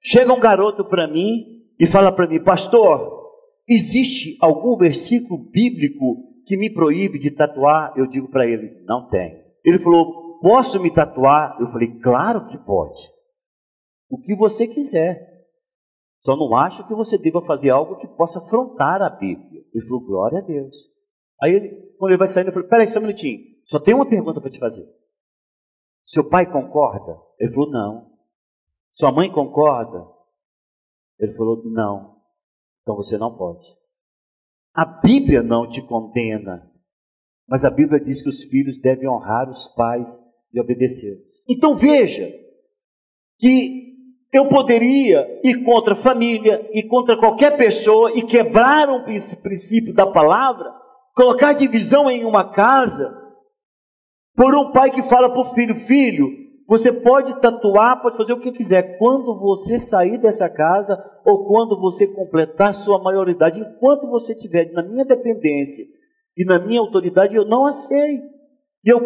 Chega 0.00 0.32
um 0.32 0.40
garoto 0.40 0.84
para 0.84 1.08
mim 1.08 1.44
e 1.78 1.86
fala 1.86 2.12
para 2.12 2.26
mim, 2.26 2.42
pastor, 2.42 3.20
existe 3.68 4.36
algum 4.40 4.76
versículo 4.76 5.50
bíblico 5.50 6.30
que 6.46 6.56
me 6.56 6.72
proíbe 6.72 7.18
de 7.18 7.30
tatuar? 7.30 7.92
Eu 7.96 8.06
digo 8.06 8.28
para 8.28 8.46
ele, 8.46 8.82
não 8.84 9.08
tem. 9.08 9.40
Ele 9.64 9.78
falou, 9.78 10.38
posso 10.40 10.80
me 10.80 10.92
tatuar? 10.92 11.56
Eu 11.60 11.68
falei, 11.68 11.88
claro 12.00 12.46
que 12.46 12.58
pode. 12.58 13.00
O 14.08 14.18
que 14.18 14.34
você 14.34 14.66
quiser. 14.66 15.28
Só 16.22 16.36
não 16.36 16.54
acho 16.54 16.86
que 16.86 16.94
você 16.94 17.16
deva 17.16 17.40
fazer 17.42 17.70
algo 17.70 17.96
que 17.96 18.06
possa 18.08 18.40
afrontar 18.40 19.00
a 19.00 19.08
Bíblia. 19.08 19.62
Ele 19.72 19.84
falou, 19.86 20.04
glória 20.04 20.38
a 20.38 20.42
Deus. 20.42 20.74
Aí 21.42 21.54
ele, 21.54 21.68
quando 21.98 22.10
ele 22.10 22.18
vai 22.18 22.28
saindo, 22.28 22.48
eu 22.48 22.52
falei, 22.52 22.68
peraí, 22.68 22.86
só 22.88 22.98
um 22.98 23.02
minutinho. 23.02 23.49
Só 23.70 23.78
tem 23.78 23.94
uma 23.94 24.08
pergunta 24.08 24.40
para 24.40 24.50
te 24.50 24.58
fazer. 24.58 24.84
Seu 26.04 26.28
pai 26.28 26.50
concorda? 26.50 27.16
Ele 27.38 27.52
falou, 27.52 27.70
não. 27.70 28.10
Sua 28.90 29.12
mãe 29.12 29.30
concorda? 29.30 30.08
Ele 31.20 31.32
falou, 31.34 31.62
não. 31.66 32.16
Então 32.82 32.96
você 32.96 33.16
não 33.16 33.36
pode. 33.36 33.64
A 34.74 34.84
Bíblia 34.84 35.40
não 35.44 35.68
te 35.68 35.80
condena, 35.82 36.68
mas 37.46 37.64
a 37.64 37.70
Bíblia 37.70 38.00
diz 38.00 38.20
que 38.20 38.28
os 38.28 38.42
filhos 38.42 38.76
devem 38.80 39.08
honrar 39.08 39.48
os 39.48 39.68
pais 39.68 40.20
e 40.52 40.60
obedecê-los. 40.60 41.44
Então 41.48 41.76
veja 41.76 42.28
que 43.38 43.94
eu 44.32 44.48
poderia 44.48 45.40
ir 45.44 45.62
contra 45.62 45.92
a 45.92 45.96
família 45.96 46.68
e 46.72 46.82
contra 46.82 47.16
qualquer 47.16 47.56
pessoa 47.56 48.18
e 48.18 48.22
quebrar 48.24 48.88
um 48.88 49.04
princípio 49.04 49.94
da 49.94 50.08
palavra, 50.08 50.74
colocar 51.14 51.52
divisão 51.52 52.10
em 52.10 52.24
uma 52.24 52.52
casa, 52.52 53.19
por 54.40 54.54
um 54.54 54.72
pai 54.72 54.90
que 54.90 55.02
fala 55.02 55.28
para 55.28 55.42
o 55.42 55.52
filho: 55.52 55.74
Filho, 55.76 56.26
você 56.66 56.90
pode 56.90 57.38
tatuar, 57.42 58.00
pode 58.00 58.16
fazer 58.16 58.32
o 58.32 58.40
que 58.40 58.50
quiser. 58.50 58.96
Quando 58.96 59.38
você 59.38 59.76
sair 59.76 60.16
dessa 60.16 60.48
casa 60.48 60.98
ou 61.26 61.46
quando 61.46 61.78
você 61.78 62.06
completar 62.06 62.74
sua 62.74 62.98
maioridade, 63.02 63.60
enquanto 63.60 64.08
você 64.08 64.32
estiver 64.32 64.72
na 64.72 64.82
minha 64.82 65.04
dependência 65.04 65.84
e 66.38 66.46
na 66.46 66.58
minha 66.58 66.80
autoridade, 66.80 67.36
eu 67.36 67.44
não 67.44 67.66
aceito. 67.66 68.24
E 68.82 68.88
eu, 68.88 68.98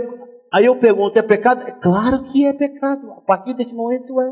aí 0.52 0.66
eu 0.66 0.78
pergunto: 0.78 1.18
é 1.18 1.22
pecado? 1.22 1.62
É 1.62 1.72
claro 1.72 2.22
que 2.30 2.46
é 2.46 2.52
pecado. 2.52 3.10
A 3.10 3.20
partir 3.22 3.54
desse 3.54 3.74
momento 3.74 4.20
é. 4.20 4.30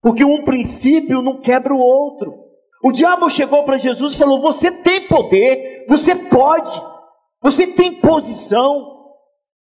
Porque 0.00 0.24
um 0.24 0.44
princípio 0.44 1.20
não 1.20 1.42
quebra 1.42 1.74
o 1.74 1.78
outro. 1.78 2.32
O 2.82 2.90
diabo 2.90 3.28
chegou 3.28 3.64
para 3.64 3.76
Jesus 3.76 4.14
e 4.14 4.16
falou: 4.16 4.40
Você 4.40 4.72
tem 4.72 5.06
poder, 5.06 5.84
você 5.86 6.14
pode, 6.14 6.70
você 7.42 7.66
tem 7.66 8.00
posição. 8.00 8.99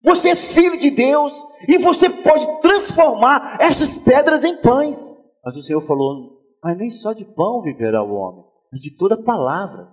Você 0.03 0.29
é 0.29 0.35
filho 0.35 0.77
de 0.77 0.91
Deus 0.91 1.33
e 1.67 1.77
você 1.77 2.09
pode 2.09 2.61
transformar 2.61 3.57
essas 3.59 3.95
pedras 3.95 4.43
em 4.43 4.57
pães. 4.57 5.17
Mas 5.43 5.55
o 5.55 5.61
Senhor 5.61 5.81
falou: 5.81 6.41
Mas 6.61 6.77
nem 6.77 6.89
só 6.89 7.13
de 7.13 7.23
pão 7.23 7.61
viverá 7.61 8.03
o 8.03 8.13
homem, 8.13 8.43
mas 8.71 8.81
de 8.81 8.95
toda 8.95 9.21
palavra 9.21 9.87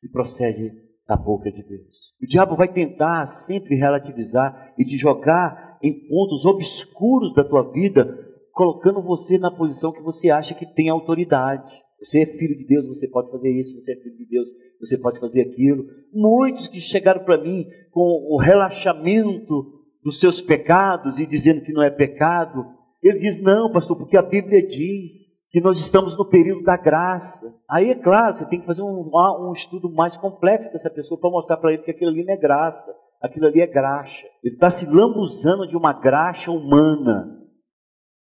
que 0.00 0.08
procede 0.08 0.70
da 1.06 1.16
boca 1.16 1.50
de 1.50 1.64
Deus. 1.64 2.14
O 2.22 2.26
diabo 2.26 2.54
vai 2.54 2.72
tentar 2.72 3.26
sempre 3.26 3.74
relativizar 3.74 4.72
e 4.78 4.84
te 4.84 4.96
jogar 4.96 5.78
em 5.82 6.06
pontos 6.06 6.46
obscuros 6.46 7.34
da 7.34 7.42
tua 7.42 7.72
vida, 7.72 8.06
colocando 8.52 9.02
você 9.02 9.36
na 9.36 9.50
posição 9.50 9.92
que 9.92 10.02
você 10.02 10.30
acha 10.30 10.54
que 10.54 10.64
tem 10.64 10.88
autoridade. 10.88 11.72
Você 12.00 12.22
é 12.22 12.26
filho 12.26 12.56
de 12.56 12.64
Deus, 12.64 12.86
você 12.86 13.08
pode 13.08 13.30
fazer 13.30 13.50
isso, 13.50 13.78
você 13.78 13.92
é 13.92 13.96
filho 13.96 14.16
de 14.16 14.26
Deus, 14.26 14.48
você 14.80 14.96
pode 14.98 15.20
fazer 15.20 15.42
aquilo. 15.42 15.84
Muitos 16.12 16.68
que 16.68 16.80
chegaram 16.80 17.22
para 17.24 17.40
mim 17.40 17.66
com 17.90 18.26
o 18.30 18.38
relaxamento 18.38 19.80
dos 20.02 20.18
seus 20.18 20.40
pecados 20.40 21.18
e 21.18 21.26
dizendo 21.26 21.62
que 21.62 21.72
não 21.72 21.82
é 21.82 21.90
pecado, 21.90 22.64
ele 23.02 23.18
diz: 23.18 23.40
Não, 23.40 23.70
pastor, 23.70 23.96
porque 23.96 24.16
a 24.16 24.22
Bíblia 24.22 24.64
diz 24.64 25.40
que 25.50 25.60
nós 25.60 25.78
estamos 25.78 26.16
no 26.16 26.24
período 26.24 26.62
da 26.62 26.76
graça. 26.76 27.46
Aí 27.68 27.90
é 27.90 27.94
claro, 27.94 28.36
você 28.36 28.46
tem 28.46 28.60
que 28.60 28.66
fazer 28.66 28.82
um, 28.82 29.10
um 29.12 29.52
estudo 29.52 29.92
mais 29.92 30.16
complexo 30.16 30.72
dessa 30.72 30.90
pessoa 30.90 31.20
para 31.20 31.30
mostrar 31.30 31.56
para 31.56 31.72
ele 31.72 31.82
que 31.82 31.90
aquilo 31.90 32.10
ali 32.10 32.24
não 32.24 32.34
é 32.34 32.36
graça, 32.36 32.94
aquilo 33.20 33.46
ali 33.46 33.60
é 33.60 33.66
graxa. 33.66 34.26
Ele 34.42 34.54
está 34.54 34.70
se 34.70 34.86
lambuzando 34.86 35.66
de 35.66 35.76
uma 35.76 35.92
graxa 35.92 36.50
humana 36.50 37.36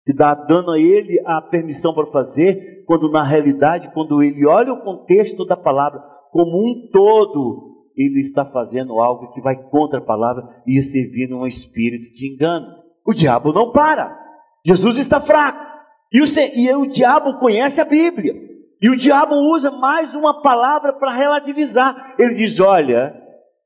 que 0.05 0.13
dá 0.13 0.33
dando 0.33 0.71
a 0.71 0.79
ele 0.79 1.21
a 1.25 1.41
permissão 1.41 1.93
para 1.93 2.07
fazer, 2.07 2.83
quando 2.85 3.09
na 3.09 3.23
realidade, 3.23 3.93
quando 3.93 4.21
ele 4.21 4.45
olha 4.45 4.73
o 4.73 4.81
contexto 4.81 5.45
da 5.45 5.55
palavra 5.55 6.12
como 6.33 6.57
um 6.57 6.89
todo, 6.91 7.85
ele 7.95 8.19
está 8.19 8.43
fazendo 8.43 8.99
algo 8.99 9.31
que 9.31 9.39
vai 9.39 9.55
contra 9.55 9.99
a 9.99 10.03
palavra 10.03 10.43
e 10.65 10.81
servindo 10.81 11.37
um 11.37 11.45
espírito 11.45 12.11
de 12.11 12.33
engano. 12.33 12.65
O 13.05 13.13
diabo 13.13 13.53
não 13.53 13.71
para. 13.71 14.19
Jesus 14.65 14.97
está 14.97 15.21
fraco. 15.21 15.63
E 16.11 16.21
o, 16.21 16.25
e 16.25 16.75
o 16.75 16.87
diabo 16.87 17.37
conhece 17.37 17.79
a 17.79 17.85
Bíblia. 17.85 18.33
E 18.81 18.89
o 18.89 18.97
diabo 18.97 19.35
usa 19.35 19.69
mais 19.69 20.15
uma 20.15 20.41
palavra 20.41 20.93
para 20.93 21.13
relativizar. 21.13 22.15
Ele 22.17 22.33
diz: 22.33 22.59
Olha, 22.59 23.13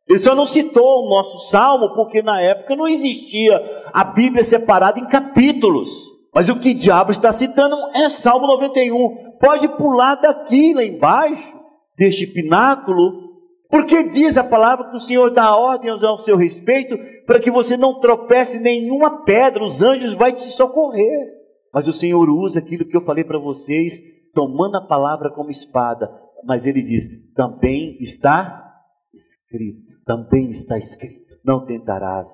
ele 0.07 0.19
só 0.19 0.35
não 0.35 0.45
citou 0.45 1.05
o 1.05 1.09
nosso 1.09 1.49
salmo 1.49 1.93
porque 1.95 2.21
na 2.21 2.41
época 2.41 2.75
não 2.75 2.87
existia 2.87 3.59
a 3.93 4.03
Bíblia 4.03 4.43
separada 4.43 4.99
em 4.99 5.07
capítulos. 5.07 5.89
Mas 6.33 6.49
o 6.49 6.59
que 6.59 6.73
diabo 6.73 7.11
está 7.11 7.31
citando 7.31 7.75
é 7.95 8.09
Salmo 8.09 8.45
91. 8.45 9.37
Pode 9.39 9.67
pular 9.69 10.15
daqui 10.15 10.73
lá 10.73 10.83
embaixo, 10.83 11.56
deste 11.97 12.27
pináculo, 12.27 13.27
porque 13.69 14.03
diz 14.03 14.37
a 14.37 14.43
palavra 14.43 14.89
que 14.89 14.95
o 14.95 14.99
Senhor 14.99 15.31
dá 15.31 15.55
ordens 15.55 16.03
ao 16.03 16.19
seu 16.19 16.37
respeito 16.37 16.97
para 17.25 17.39
que 17.39 17.51
você 17.51 17.75
não 17.75 17.99
tropece 17.99 18.59
nenhuma 18.59 19.23
pedra, 19.25 19.63
os 19.63 19.81
anjos 19.81 20.13
vão 20.13 20.31
te 20.31 20.43
socorrer. 20.43 21.35
Mas 21.73 21.87
o 21.87 21.91
Senhor 21.91 22.29
usa 22.29 22.59
aquilo 22.59 22.85
que 22.85 22.95
eu 22.95 23.01
falei 23.01 23.23
para 23.23 23.39
vocês, 23.39 23.99
tomando 24.33 24.77
a 24.77 24.87
palavra 24.87 25.29
como 25.29 25.51
espada. 25.51 26.09
Mas 26.45 26.65
ele 26.65 26.81
diz: 26.81 27.07
também 27.33 27.97
está 27.99 28.73
escrito, 29.13 30.01
também 30.05 30.49
está 30.49 30.77
escrito: 30.77 31.35
não 31.43 31.65
tentarás 31.65 32.29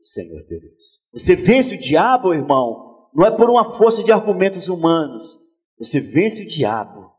o 0.00 0.04
Senhor 0.04 0.42
Deus. 0.48 0.98
Você 1.12 1.36
vence 1.36 1.76
o 1.76 1.78
diabo, 1.78 2.34
irmão, 2.34 3.08
não 3.14 3.24
é 3.24 3.30
por 3.30 3.48
uma 3.48 3.70
força 3.72 4.02
de 4.02 4.10
argumentos 4.10 4.68
humanos. 4.68 5.38
Você 5.78 6.00
vence 6.00 6.42
o 6.42 6.48
diabo 6.48 7.17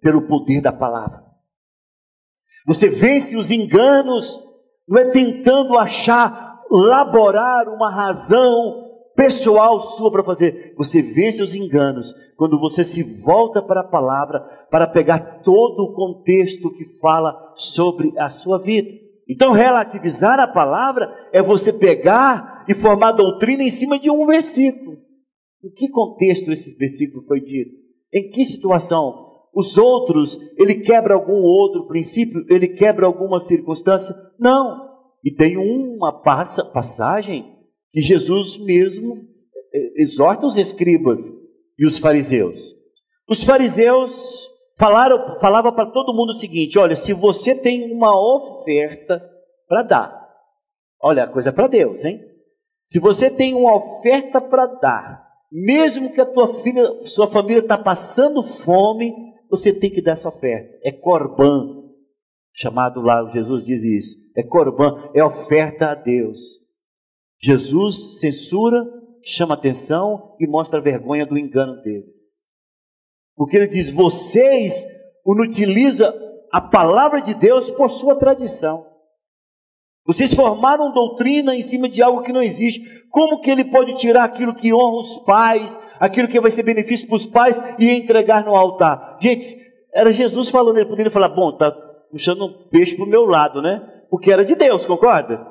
pelo 0.00 0.26
poder 0.26 0.60
da 0.60 0.72
palavra. 0.72 1.24
Você 2.66 2.88
vence 2.88 3.36
os 3.36 3.50
enganos, 3.50 4.40
não 4.88 4.98
é 4.98 5.10
tentando 5.10 5.78
achar, 5.78 6.62
laborar 6.70 7.68
uma 7.68 7.90
razão 7.90 8.84
pessoal 9.14 9.80
sua 9.80 10.10
para 10.10 10.24
fazer. 10.24 10.74
Você 10.76 11.00
vence 11.00 11.42
os 11.42 11.54
enganos 11.54 12.12
quando 12.36 12.58
você 12.58 12.84
se 12.84 13.02
volta 13.24 13.62
para 13.62 13.80
a 13.80 13.88
palavra 13.88 14.40
para 14.70 14.86
pegar 14.86 15.40
todo 15.42 15.80
o 15.80 15.94
contexto 15.94 16.72
que 16.74 16.98
fala 17.00 17.34
sobre 17.54 18.12
a 18.18 18.28
sua 18.28 18.58
vida. 18.58 18.90
Então, 19.28 19.50
relativizar 19.52 20.38
a 20.38 20.46
palavra 20.46 21.12
é 21.32 21.42
você 21.42 21.72
pegar 21.72 22.64
e 22.68 22.74
formar 22.74 23.12
doutrina 23.12 23.62
em 23.62 23.70
cima 23.70 23.98
de 23.98 24.10
um 24.10 24.26
versículo. 24.26 24.98
Em 25.64 25.70
que 25.70 25.88
contexto 25.88 26.52
esse 26.52 26.76
versículo 26.76 27.24
foi 27.24 27.40
dito? 27.40 27.72
Em 28.12 28.30
que 28.30 28.44
situação? 28.44 29.25
Os 29.56 29.78
outros, 29.78 30.38
ele 30.58 30.82
quebra 30.82 31.14
algum 31.14 31.40
outro 31.42 31.86
princípio? 31.86 32.44
Ele 32.50 32.68
quebra 32.68 33.06
alguma 33.06 33.40
circunstância? 33.40 34.14
Não. 34.38 34.86
E 35.24 35.34
tem 35.34 35.56
uma 35.56 36.12
passagem 36.12 37.56
que 37.90 38.02
Jesus 38.02 38.58
mesmo 38.58 39.16
eh, 39.74 40.02
exorta 40.02 40.44
os 40.44 40.58
escribas 40.58 41.32
e 41.78 41.86
os 41.86 41.98
fariseus. 41.98 42.74
Os 43.26 43.42
fariseus 43.44 44.46
falaram, 44.78 45.38
falava 45.40 45.72
para 45.72 45.86
todo 45.86 46.12
mundo 46.12 46.32
o 46.32 46.38
seguinte: 46.38 46.78
olha, 46.78 46.94
se 46.94 47.14
você 47.14 47.54
tem 47.54 47.90
uma 47.90 48.12
oferta 48.14 49.26
para 49.66 49.82
dar, 49.82 50.28
olha, 51.02 51.24
a 51.24 51.28
coisa 51.28 51.48
é 51.48 51.52
para 51.52 51.66
Deus, 51.66 52.04
hein? 52.04 52.20
Se 52.84 53.00
você 53.00 53.30
tem 53.30 53.54
uma 53.54 53.74
oferta 53.74 54.38
para 54.38 54.66
dar, 54.66 55.26
mesmo 55.50 56.12
que 56.12 56.20
a 56.20 56.26
tua 56.26 56.56
filha, 56.62 56.86
sua 57.04 57.26
família 57.26 57.60
está 57.60 57.78
passando 57.78 58.42
fome, 58.42 59.14
você 59.50 59.72
tem 59.72 59.90
que 59.90 60.02
dar 60.02 60.12
essa 60.12 60.28
oferta. 60.28 60.78
É 60.82 60.92
corban, 60.92 61.84
chamado 62.54 63.00
lá, 63.00 63.30
Jesus 63.32 63.64
diz 63.64 63.82
isso. 63.82 64.16
É 64.36 64.42
corban, 64.42 65.10
é 65.14 65.24
oferta 65.24 65.90
a 65.90 65.94
Deus. 65.94 66.40
Jesus 67.40 68.20
censura, 68.20 68.84
chama 69.22 69.54
atenção 69.54 70.36
e 70.40 70.46
mostra 70.46 70.78
a 70.78 70.82
vergonha 70.82 71.26
do 71.26 71.38
engano 71.38 71.80
deles. 71.82 72.36
Porque 73.36 73.56
ele 73.56 73.66
diz: 73.66 73.90
vocês 73.90 74.86
utilizam 75.26 76.12
a 76.52 76.60
palavra 76.60 77.20
de 77.20 77.34
Deus 77.34 77.70
por 77.70 77.90
sua 77.90 78.16
tradição. 78.16 78.85
Vocês 80.06 80.32
formaram 80.32 80.92
doutrina 80.92 81.56
em 81.56 81.62
cima 81.62 81.88
de 81.88 82.00
algo 82.00 82.22
que 82.22 82.32
não 82.32 82.42
existe. 82.42 82.80
Como 83.10 83.40
que 83.40 83.50
ele 83.50 83.64
pode 83.64 83.96
tirar 83.96 84.24
aquilo 84.24 84.54
que 84.54 84.72
honra 84.72 84.98
os 84.98 85.18
pais, 85.24 85.78
aquilo 85.98 86.28
que 86.28 86.40
vai 86.40 86.50
ser 86.50 86.62
benefício 86.62 87.08
para 87.08 87.16
os 87.16 87.26
pais 87.26 87.60
e 87.78 87.90
entregar 87.90 88.44
no 88.44 88.54
altar? 88.54 89.18
Gente, 89.20 89.56
era 89.92 90.12
Jesus 90.12 90.48
falando, 90.48 90.76
ele 90.76 90.88
poderia 90.88 91.10
falar: 91.10 91.28
bom, 91.28 91.56
tá 91.56 91.72
puxando 92.10 92.46
um 92.46 92.68
peixe 92.68 92.94
para 92.94 93.04
o 93.04 93.08
meu 93.08 93.24
lado, 93.24 93.60
né? 93.60 93.82
Porque 94.08 94.30
era 94.30 94.44
de 94.44 94.54
Deus, 94.54 94.86
concorda? 94.86 95.44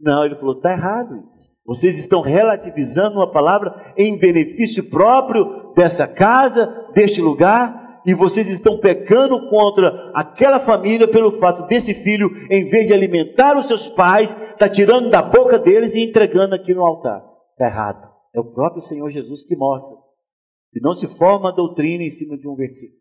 Não, 0.00 0.24
ele 0.24 0.36
falou: 0.36 0.54
está 0.54 0.72
errado 0.72 1.16
isso. 1.32 1.60
Vocês 1.66 1.98
estão 1.98 2.20
relativizando 2.20 3.16
uma 3.16 3.30
palavra 3.30 3.92
em 3.96 4.18
benefício 4.18 4.88
próprio 4.90 5.72
dessa 5.74 6.06
casa, 6.06 6.66
deste 6.94 7.20
lugar, 7.20 7.81
e 8.06 8.14
vocês 8.14 8.50
estão 8.50 8.78
pecando 8.78 9.48
contra 9.48 10.10
aquela 10.14 10.58
família 10.60 11.06
pelo 11.06 11.32
fato 11.32 11.66
desse 11.66 11.94
filho, 11.94 12.28
em 12.50 12.68
vez 12.68 12.88
de 12.88 12.94
alimentar 12.94 13.56
os 13.56 13.66
seus 13.66 13.88
pais, 13.88 14.36
está 14.52 14.68
tirando 14.68 15.10
da 15.10 15.22
boca 15.22 15.58
deles 15.58 15.94
e 15.94 16.02
entregando 16.02 16.54
aqui 16.54 16.74
no 16.74 16.84
altar. 16.84 17.24
Está 17.52 17.66
errado. 17.66 18.10
É 18.34 18.40
o 18.40 18.52
próprio 18.52 18.82
Senhor 18.82 19.08
Jesus 19.10 19.44
que 19.44 19.56
mostra. 19.56 19.96
E 20.74 20.80
não 20.80 20.92
se 20.92 21.06
forma 21.06 21.50
a 21.50 21.54
doutrina 21.54 22.02
em 22.02 22.10
cima 22.10 22.36
de 22.36 22.48
um 22.48 22.54
versículo, 22.54 22.98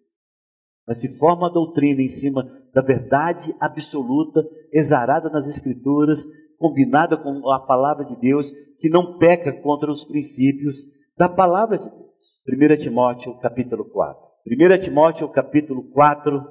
mas 0.86 1.00
se 1.00 1.18
forma 1.18 1.48
a 1.48 1.52
doutrina 1.52 2.02
em 2.02 2.08
cima 2.08 2.44
da 2.74 2.82
verdade 2.82 3.56
absoluta, 3.60 4.44
exarada 4.74 5.30
nas 5.30 5.48
Escrituras, 5.48 6.26
combinada 6.58 7.18
com 7.18 7.50
a 7.52 7.60
palavra 7.60 8.06
de 8.06 8.16
Deus, 8.18 8.52
que 8.78 8.90
não 8.90 9.18
peca 9.18 9.54
contra 9.62 9.92
os 9.92 10.04
princípios 10.04 10.86
da 11.18 11.30
palavra 11.30 11.78
de 11.78 11.90
Deus. 11.90 12.02
1 12.48 12.78
Timóteo 12.78 13.40
capítulo 13.40 13.86
4. 13.86 14.31
1 14.46 14.80
Timóteo 14.80 15.30
capítulo 15.30 15.84
4, 15.92 16.42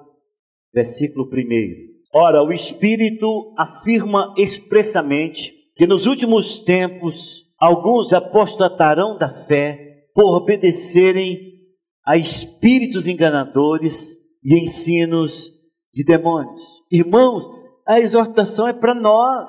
versículo 0.73 1.27
1. 1.27 1.31
Ora, 2.15 2.43
o 2.43 2.53
Espírito 2.53 3.53
afirma 3.59 4.33
expressamente 4.39 5.53
que 5.75 5.89
nos 5.89 6.07
últimos 6.07 6.61
tempos 6.61 7.45
alguns 7.59 8.13
apostatarão 8.13 9.19
da 9.19 9.29
fé 9.45 10.05
por 10.15 10.37
obedecerem 10.37 11.39
a 12.07 12.17
espíritos 12.17 13.09
enganadores 13.09 14.15
e 14.45 14.63
ensinos 14.63 15.51
de 15.93 16.05
demônios. 16.05 16.63
Irmãos, 16.93 17.45
a 17.87 17.99
exortação 17.99 18.69
é 18.69 18.73
para 18.73 18.95
nós. 18.95 19.49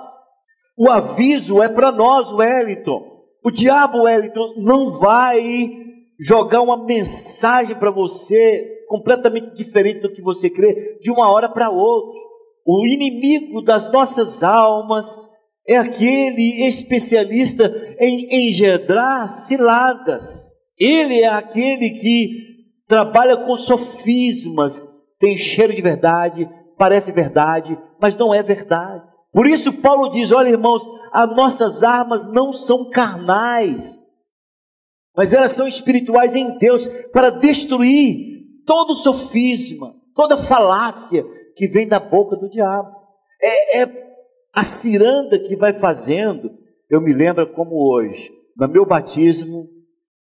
O 0.75 0.89
aviso 0.89 1.61
é 1.61 1.69
para 1.69 1.91
nós, 1.91 2.31
Wellington. 2.31 3.01
O 3.43 3.51
diabo, 3.51 4.03
Wellington, 4.03 4.55
não 4.57 4.91
vai 4.91 5.80
jogar 6.21 6.61
uma 6.61 6.85
mensagem 6.85 7.75
para 7.75 7.89
você 7.89 8.85
completamente 8.87 9.55
diferente 9.55 10.01
do 10.01 10.11
que 10.11 10.21
você 10.21 10.49
crê, 10.49 10.99
de 11.01 11.09
uma 11.09 11.31
hora 11.31 11.49
para 11.49 11.71
outra. 11.71 12.19
O 12.65 12.85
inimigo 12.85 13.61
das 13.61 13.91
nossas 13.91 14.43
almas 14.43 15.17
é 15.67 15.77
aquele 15.77 16.67
especialista 16.67 17.73
em 17.99 18.47
engendrar 18.47 19.27
ciladas. 19.27 20.59
Ele 20.77 21.21
é 21.21 21.27
aquele 21.27 21.89
que 21.91 22.51
trabalha 22.87 23.37
com 23.37 23.55
sofismas, 23.57 24.81
tem 25.19 25.37
cheiro 25.37 25.73
de 25.73 25.81
verdade, 25.81 26.49
parece 26.77 27.11
verdade, 27.11 27.77
mas 27.99 28.15
não 28.15 28.33
é 28.33 28.43
verdade. 28.43 29.03
Por 29.31 29.47
isso, 29.47 29.71
Paulo 29.73 30.09
diz: 30.09 30.31
olha, 30.31 30.49
irmãos, 30.49 30.83
as 31.13 31.35
nossas 31.35 31.83
armas 31.83 32.27
não 32.31 32.51
são 32.51 32.89
carnais, 32.89 34.01
mas 35.15 35.33
elas 35.33 35.51
são 35.51 35.67
espirituais 35.67 36.35
em 36.35 36.57
Deus 36.57 36.87
para 37.11 37.29
destruir 37.29 38.31
todo 38.65 38.95
sofisma, 38.95 39.95
toda 40.15 40.37
falácia 40.37 41.23
que 41.55 41.67
vem 41.67 41.87
da 41.87 41.99
boca 41.99 42.35
do 42.35 42.49
diabo. 42.49 42.95
É, 43.41 43.81
é 43.81 44.11
a 44.53 44.63
ciranda 44.63 45.39
que 45.39 45.55
vai 45.55 45.79
fazendo. 45.79 46.51
Eu 46.89 47.01
me 47.01 47.13
lembro 47.13 47.53
como 47.53 47.75
hoje, 47.75 48.31
no 48.55 48.67
meu 48.67 48.85
batismo, 48.85 49.69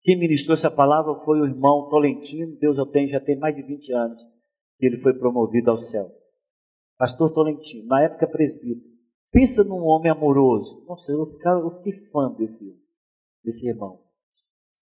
quem 0.02 0.18
ministrou 0.18 0.54
essa 0.54 0.70
palavra 0.70 1.14
foi 1.24 1.40
o 1.40 1.46
irmão 1.46 1.88
Tolentino, 1.88 2.56
Deus 2.58 2.76
eu 2.76 3.08
já 3.08 3.20
tem 3.20 3.38
mais 3.38 3.56
de 3.56 3.62
20 3.62 3.92
anos, 3.92 4.22
que 4.78 4.86
ele 4.86 4.98
foi 4.98 5.14
promovido 5.14 5.70
ao 5.70 5.78
céu. 5.78 6.06
Pastor 6.98 7.32
Tolentino, 7.32 7.86
na 7.86 8.02
época 8.02 8.26
presbítero. 8.26 8.94
Pensa 9.32 9.64
num 9.64 9.82
homem 9.82 10.12
amoroso. 10.12 10.84
Nossa, 10.86 11.12
eu, 11.12 11.26
ficava, 11.26 11.60
eu 11.60 11.70
fiquei 11.78 11.92
fã 12.10 12.32
desse, 12.34 12.72
desse 13.42 13.68
irmão. 13.68 14.03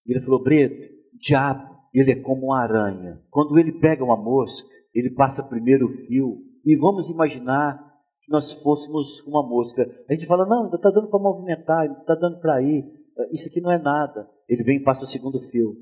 Ele 0.07 0.21
falou: 0.21 0.43
Breto, 0.43 0.83
o 1.15 1.19
diabo, 1.19 1.69
ele 1.95 2.13
é 2.13 2.17
como 2.17 2.47
uma 2.47 2.61
aranha. 2.61 3.21
Quando 3.31 3.59
ele 3.59 3.73
pega 3.73 4.05
uma 4.05 4.17
mosca, 4.17 4.69
ele 4.95 5.11
passa 5.11 5.43
primeiro 5.43 5.87
o 5.87 5.93
fio. 6.07 6.39
E 6.65 6.77
vamos 6.77 7.09
imaginar 7.09 7.79
que 8.23 8.31
nós 8.31 8.53
fôssemos 8.63 9.21
uma 9.27 9.43
mosca. 9.43 9.83
A 10.09 10.15
gente 10.15 10.27
fala: 10.27 10.47
não, 10.47 10.65
ainda 10.65 10.77
está 10.77 10.91
dando 10.91 11.09
para 11.09 11.19
movimentar, 11.19 11.81
ainda 11.81 11.99
está 12.01 12.15
dando 12.15 12.41
para 12.41 12.63
ir. 12.63 12.85
Isso 13.31 13.49
aqui 13.49 13.61
não 13.61 13.71
é 13.71 13.79
nada. 13.79 14.29
Ele 14.49 14.63
vem 14.63 14.79
e 14.79 14.83
passa 14.83 15.05
o 15.05 15.07
segundo 15.07 15.41
fio. 15.51 15.77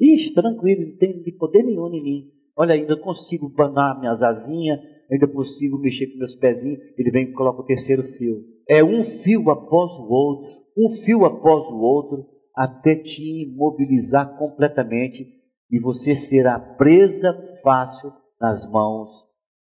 Ixi, 0.00 0.32
tranquilo, 0.32 0.90
não 0.90 0.96
tem 0.96 1.36
poder 1.38 1.62
nenhum 1.62 1.88
em 1.88 2.02
mim. 2.02 2.30
Olha, 2.56 2.74
ainda 2.74 2.96
consigo 2.96 3.48
banar 3.48 3.98
minhas 3.98 4.22
asinhas, 4.22 4.80
ainda 5.10 5.26
consigo 5.26 5.78
mexer 5.78 6.08
com 6.08 6.18
meus 6.18 6.34
pezinhos. 6.34 6.80
Ele 6.96 7.10
vem 7.10 7.24
e 7.24 7.32
coloca 7.32 7.62
o 7.62 7.66
terceiro 7.66 8.02
fio. 8.02 8.44
É 8.68 8.82
um 8.82 9.02
fio 9.02 9.50
após 9.50 9.92
o 9.98 10.08
outro, 10.08 10.50
um 10.76 10.88
fio 10.90 11.24
após 11.24 11.66
o 11.66 11.76
outro, 11.76 12.26
até 12.54 12.94
te 12.94 13.42
imobilizar 13.42 14.36
completamente 14.38 15.26
e 15.70 15.80
você 15.80 16.14
será 16.14 16.58
presa 16.58 17.32
fácil 17.62 18.10
nas 18.40 18.70
mãos 18.70 19.10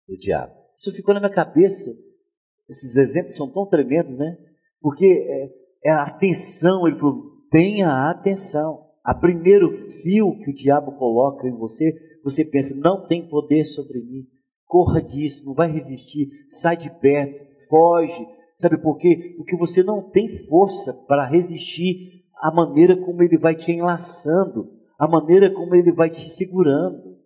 do 0.08 0.18
diabo. 0.18 0.54
Isso 0.78 0.92
ficou 0.94 1.14
na 1.14 1.20
minha 1.20 1.32
cabeça. 1.32 1.92
Esses 2.68 2.96
exemplos 2.96 3.36
são 3.36 3.52
tão 3.52 3.68
tremendos, 3.68 4.18
né? 4.18 4.38
Porque 4.82 5.06
é, 5.06 5.90
é 5.90 5.92
a 5.92 6.04
atenção, 6.04 6.88
ele 6.88 6.98
falou, 6.98 7.24
tenha 7.52 8.10
atenção. 8.10 8.88
A 9.04 9.14
primeiro 9.14 9.72
fio 10.02 10.38
que 10.40 10.52
o 10.52 10.54
diabo 10.54 10.94
coloca 10.94 11.48
em 11.48 11.58
você, 11.58 11.92
você 12.24 12.46
pensa, 12.46 12.76
não 12.76 13.08
tem 13.08 13.28
poder 13.28 13.64
sobre 13.66 14.00
mim, 14.00 14.26
corra 14.66 15.02
disso, 15.02 15.46
não 15.46 15.54
vai 15.54 15.72
resistir, 15.72 16.30
sai 16.48 16.78
de 16.78 16.90
perto, 17.00 17.46
foge. 17.68 18.26
Sabe 18.56 18.78
por 18.78 18.98
quê? 18.98 19.34
Porque 19.38 19.58
você 19.58 19.82
não 19.82 20.10
tem 20.10 20.30
força 20.30 20.94
para 21.08 21.28
resistir 21.28 22.19
a 22.40 22.52
maneira 22.52 22.96
como 22.98 23.22
ele 23.22 23.38
vai 23.38 23.56
te 23.56 23.72
enlaçando, 23.72 24.72
a 24.98 25.08
maneira 25.08 25.54
como 25.54 25.76
ele 25.76 25.92
vai 25.92 26.10
te 26.10 26.30
segurando. 26.30 27.18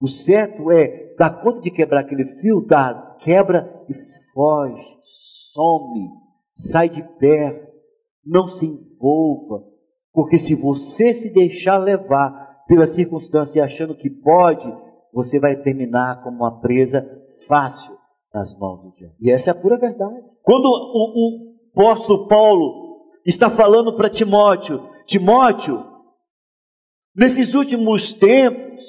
O 0.00 0.06
certo 0.06 0.70
é 0.70 1.14
dar 1.18 1.42
conta 1.42 1.60
de 1.60 1.70
quebrar 1.70 2.00
aquele 2.00 2.24
fio, 2.40 2.64
dá, 2.66 3.16
quebra 3.20 3.84
e 3.88 3.94
foge, 4.32 4.84
some, 5.52 6.10
sai 6.54 6.88
de 6.88 7.02
perto, 7.18 7.72
não 8.24 8.46
se 8.46 8.66
envolva, 8.66 9.64
porque 10.12 10.36
se 10.36 10.54
você 10.54 11.12
se 11.12 11.32
deixar 11.32 11.78
levar 11.78 12.64
pela 12.66 12.86
circunstância 12.86 13.64
achando 13.64 13.94
que 13.94 14.10
pode, 14.10 14.66
você 15.12 15.40
vai 15.40 15.56
terminar 15.56 16.22
como 16.22 16.38
uma 16.38 16.60
presa 16.60 17.06
fácil 17.46 17.94
nas 18.34 18.58
mãos 18.58 18.82
do 18.82 18.92
diabo. 18.92 19.14
E 19.20 19.30
essa 19.30 19.50
é 19.50 19.52
a 19.52 19.54
pura 19.54 19.78
verdade. 19.78 20.20
Quando 20.42 20.66
o, 20.66 20.70
o 20.70 21.56
apóstolo 21.72 22.28
Paulo 22.28 22.85
está 23.26 23.50
falando 23.50 23.96
para 23.96 24.08
Timóteo: 24.08 24.88
Timóteo, 25.04 25.84
nesses 27.14 27.54
últimos 27.54 28.12
tempos, 28.12 28.82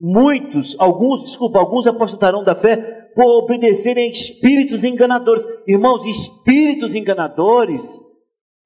muitos, 0.00 0.74
alguns, 0.78 1.24
desculpa, 1.24 1.60
alguns 1.60 1.86
apostatarão 1.86 2.42
da 2.42 2.56
fé 2.56 2.76
por 3.14 3.44
obedecerem 3.44 4.08
a 4.08 4.10
espíritos 4.10 4.82
enganadores. 4.82 5.46
Irmãos, 5.66 6.04
espíritos 6.04 6.94
enganadores 6.94 7.98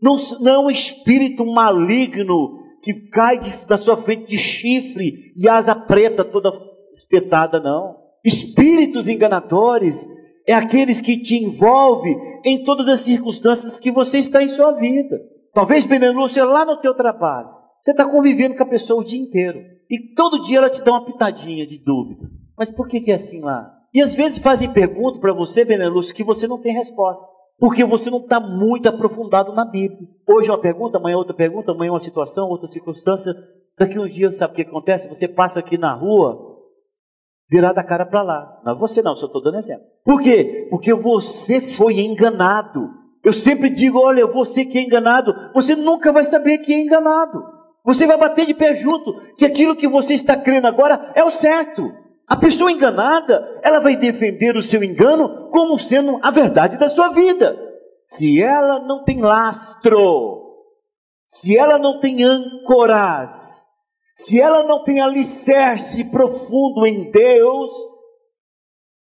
não, 0.00 0.16
não 0.40 0.52
é 0.52 0.58
um 0.58 0.70
espírito 0.70 1.44
maligno 1.44 2.64
que 2.82 2.94
cai 3.10 3.38
de, 3.38 3.66
da 3.66 3.76
sua 3.76 3.96
frente 3.96 4.26
de 4.26 4.38
chifre 4.38 5.32
e 5.36 5.48
asa 5.48 5.74
preta 5.74 6.24
toda 6.24 6.52
espetada, 6.92 7.60
não. 7.60 7.96
Espíritos 8.24 9.08
enganadores 9.08 10.06
é 10.46 10.54
aqueles 10.54 11.00
que 11.00 11.18
te 11.18 11.36
envolvem 11.36 12.16
em 12.46 12.62
todas 12.62 12.86
as 12.86 13.00
circunstâncias 13.00 13.76
que 13.76 13.90
você 13.90 14.18
está 14.18 14.40
em 14.40 14.48
sua 14.48 14.70
vida. 14.70 15.20
Talvez, 15.52 15.84
Benelúcia, 15.84 16.44
lá 16.44 16.64
no 16.64 16.76
teu 16.76 16.94
trabalho, 16.94 17.48
você 17.82 17.90
está 17.90 18.08
convivendo 18.08 18.54
com 18.54 18.62
a 18.62 18.68
pessoa 18.68 19.00
o 19.00 19.04
dia 19.04 19.20
inteiro. 19.20 19.58
E 19.90 20.14
todo 20.14 20.42
dia 20.42 20.58
ela 20.58 20.70
te 20.70 20.80
dá 20.80 20.92
uma 20.92 21.04
pitadinha 21.04 21.66
de 21.66 21.76
dúvida. 21.78 22.30
Mas 22.56 22.70
por 22.70 22.86
que, 22.86 23.00
que 23.00 23.10
é 23.10 23.14
assim 23.14 23.40
lá? 23.40 23.72
E 23.92 24.00
às 24.00 24.14
vezes 24.14 24.38
fazem 24.38 24.72
perguntas 24.72 25.20
para 25.20 25.32
você, 25.32 25.64
Benelúcio, 25.64 26.14
que 26.14 26.22
você 26.22 26.46
não 26.46 26.60
tem 26.60 26.72
resposta. 26.72 27.26
Porque 27.58 27.84
você 27.84 28.10
não 28.10 28.18
está 28.18 28.38
muito 28.38 28.88
aprofundado 28.88 29.52
na 29.52 29.64
Bíblia. 29.64 30.06
Hoje 30.28 30.48
é 30.48 30.52
uma 30.52 30.60
pergunta, 30.60 30.98
amanhã 30.98 31.14
é 31.14 31.18
outra 31.18 31.34
pergunta, 31.34 31.72
amanhã 31.72 31.88
é 31.88 31.92
uma 31.92 32.00
situação, 32.00 32.48
outra 32.48 32.68
circunstância. 32.68 33.34
Daqui 33.78 33.98
uns 33.98 34.14
dias, 34.14 34.36
sabe 34.36 34.52
o 34.52 34.56
que 34.56 34.62
acontece? 34.62 35.08
Você 35.08 35.26
passa 35.26 35.60
aqui 35.60 35.76
na 35.76 35.92
rua, 35.94 36.45
virada 37.48 37.80
a 37.80 37.84
cara 37.84 38.06
para 38.06 38.22
lá. 38.22 38.60
Não 38.64 38.78
você 38.78 39.02
não, 39.02 39.14
só 39.14 39.26
estou 39.26 39.42
dando 39.42 39.58
exemplo. 39.58 39.84
Por 40.04 40.20
quê? 40.20 40.66
Porque 40.70 40.92
você 40.92 41.60
foi 41.60 42.00
enganado. 42.00 42.90
Eu 43.24 43.32
sempre 43.32 43.70
digo, 43.70 43.98
olha, 43.98 44.26
você 44.26 44.64
que 44.64 44.78
é 44.78 44.82
enganado, 44.82 45.34
você 45.52 45.74
nunca 45.74 46.12
vai 46.12 46.22
saber 46.22 46.58
que 46.58 46.72
é 46.72 46.80
enganado. 46.80 47.42
Você 47.84 48.06
vai 48.06 48.16
bater 48.16 48.46
de 48.46 48.54
pé 48.54 48.74
junto 48.74 49.14
que 49.36 49.44
aquilo 49.44 49.76
que 49.76 49.86
você 49.86 50.14
está 50.14 50.36
crendo 50.36 50.66
agora 50.66 51.12
é 51.14 51.24
o 51.24 51.30
certo. 51.30 51.92
A 52.26 52.36
pessoa 52.36 52.72
enganada, 52.72 53.60
ela 53.62 53.78
vai 53.78 53.96
defender 53.96 54.56
o 54.56 54.62
seu 54.62 54.82
engano 54.82 55.48
como 55.50 55.78
sendo 55.78 56.18
a 56.22 56.30
verdade 56.30 56.76
da 56.76 56.88
sua 56.88 57.08
vida. 57.10 57.56
Se 58.06 58.42
ela 58.42 58.80
não 58.80 59.04
tem 59.04 59.20
lastro, 59.20 60.46
se 61.24 61.56
ela 61.56 61.78
não 61.78 62.00
tem 62.00 62.24
âncoras, 62.24 63.65
se 64.16 64.40
ela 64.40 64.62
não 64.62 64.82
tem 64.82 65.00
alicerce 65.00 66.10
profundo 66.10 66.86
em 66.86 67.10
Deus, 67.10 67.70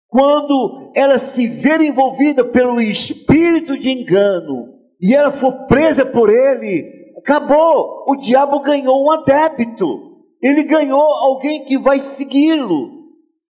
quando 0.08 0.92
ela 0.96 1.20
se 1.20 1.48
ver 1.48 1.82
envolvida 1.82 2.44
pelo 2.44 2.82
espírito 2.82 3.78
de 3.78 3.92
engano 3.92 4.74
e 5.00 5.14
ela 5.14 5.32
for 5.32 5.68
presa 5.68 6.04
por 6.04 6.30
ele, 6.30 7.14
acabou. 7.20 8.06
O 8.08 8.16
diabo 8.16 8.60
ganhou 8.62 9.06
um 9.06 9.12
adepto. 9.12 10.18
Ele 10.42 10.64
ganhou 10.64 11.00
alguém 11.00 11.64
que 11.64 11.78
vai 11.78 12.00
segui-lo. 12.00 12.90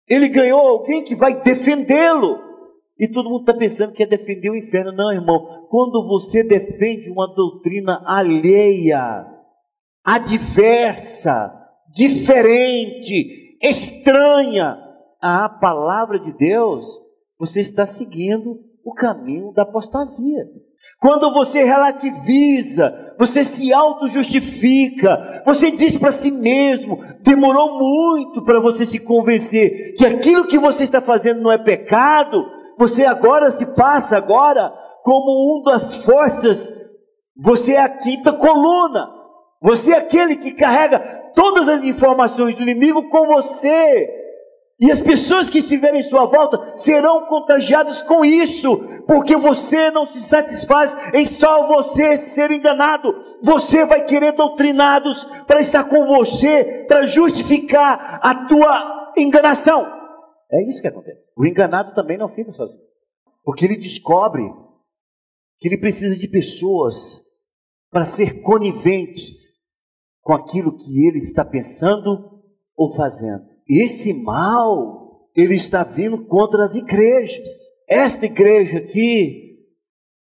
Ele 0.07 0.27
ganhou 0.27 0.59
alguém 0.59 1.03
que 1.03 1.15
vai 1.15 1.41
defendê-lo. 1.41 2.37
E 2.99 3.07
todo 3.07 3.29
mundo 3.29 3.41
está 3.41 3.53
pensando 3.55 3.93
que 3.93 4.03
é 4.03 4.05
defender 4.05 4.51
o 4.51 4.55
inferno. 4.55 4.91
Não, 4.91 5.11
irmão. 5.11 5.65
Quando 5.69 6.05
você 6.07 6.43
defende 6.43 7.09
uma 7.09 7.33
doutrina 7.33 8.03
alheia, 8.05 9.25
adversa, 10.03 11.51
diferente, 11.93 13.57
estranha 13.61 14.77
à 15.21 15.47
palavra 15.47 16.19
de 16.19 16.33
Deus, 16.33 16.85
você 17.39 17.59
está 17.59 17.85
seguindo 17.85 18.59
o 18.83 18.93
caminho 18.93 19.51
da 19.53 19.63
apostasia. 19.63 20.45
Quando 20.99 21.31
você 21.31 21.63
relativiza, 21.63 23.15
você 23.17 23.43
se 23.43 23.73
auto-justifica, 23.73 25.43
você 25.45 25.71
diz 25.71 25.97
para 25.97 26.11
si 26.11 26.31
mesmo, 26.31 26.97
demorou 27.21 27.77
muito 27.77 28.43
para 28.43 28.59
você 28.59 28.85
se 28.85 28.99
convencer 28.99 29.95
que 29.95 30.05
aquilo 30.05 30.47
que 30.47 30.57
você 30.57 30.83
está 30.83 31.01
fazendo 31.01 31.41
não 31.41 31.51
é 31.51 31.57
pecado, 31.57 32.43
você 32.77 33.05
agora 33.05 33.51
se 33.51 33.65
passa 33.75 34.17
agora 34.17 34.71
como 35.03 35.59
um 35.59 35.63
das 35.63 36.03
forças, 36.03 36.71
você 37.35 37.73
é 37.73 37.81
a 37.81 37.89
quinta 37.89 38.33
coluna, 38.33 39.20
você 39.61 39.93
é 39.93 39.97
aquele 39.97 40.37
que 40.37 40.51
carrega 40.51 40.99
todas 41.35 41.69
as 41.69 41.83
informações 41.83 42.55
do 42.55 42.63
inimigo 42.63 43.09
com 43.09 43.27
você. 43.27 44.17
E 44.79 44.89
as 44.89 44.99
pessoas 44.99 45.47
que 45.47 45.59
estiverem 45.59 45.99
em 45.99 46.03
sua 46.03 46.25
volta 46.25 46.75
serão 46.75 47.27
contagiadas 47.27 48.01
com 48.01 48.25
isso, 48.25 48.75
porque 49.05 49.35
você 49.35 49.91
não 49.91 50.07
se 50.07 50.19
satisfaz 50.23 50.97
em 51.13 51.23
só 51.27 51.67
você 51.67 52.17
ser 52.17 52.49
enganado. 52.49 53.13
Você 53.43 53.85
vai 53.85 54.03
querer 54.03 54.31
doutrinados 54.31 55.23
para 55.45 55.59
estar 55.59 55.83
com 55.83 56.07
você, 56.07 56.85
para 56.87 57.05
justificar 57.05 58.19
a 58.23 58.47
tua 58.47 59.13
enganação. 59.15 59.85
É 60.51 60.67
isso 60.67 60.81
que 60.81 60.87
acontece. 60.87 61.27
O 61.37 61.45
enganado 61.45 61.93
também 61.93 62.17
não 62.17 62.27
fica 62.27 62.51
sozinho, 62.51 62.81
porque 63.43 63.63
ele 63.65 63.77
descobre 63.77 64.43
que 65.59 65.67
ele 65.67 65.77
precisa 65.77 66.17
de 66.17 66.27
pessoas 66.27 67.21
para 67.91 68.05
ser 68.05 68.41
coniventes 68.41 69.50
com 70.31 70.35
aquilo 70.35 70.77
que 70.77 71.05
ele 71.05 71.17
está 71.17 71.43
pensando 71.43 72.41
ou 72.73 72.89
fazendo. 72.95 73.43
Esse 73.67 74.13
mal, 74.13 75.29
ele 75.35 75.55
está 75.55 75.83
vindo 75.83 76.25
contra 76.25 76.63
as 76.63 76.73
igrejas. 76.73 77.49
Esta 77.85 78.27
igreja 78.27 78.77
aqui 78.77 79.57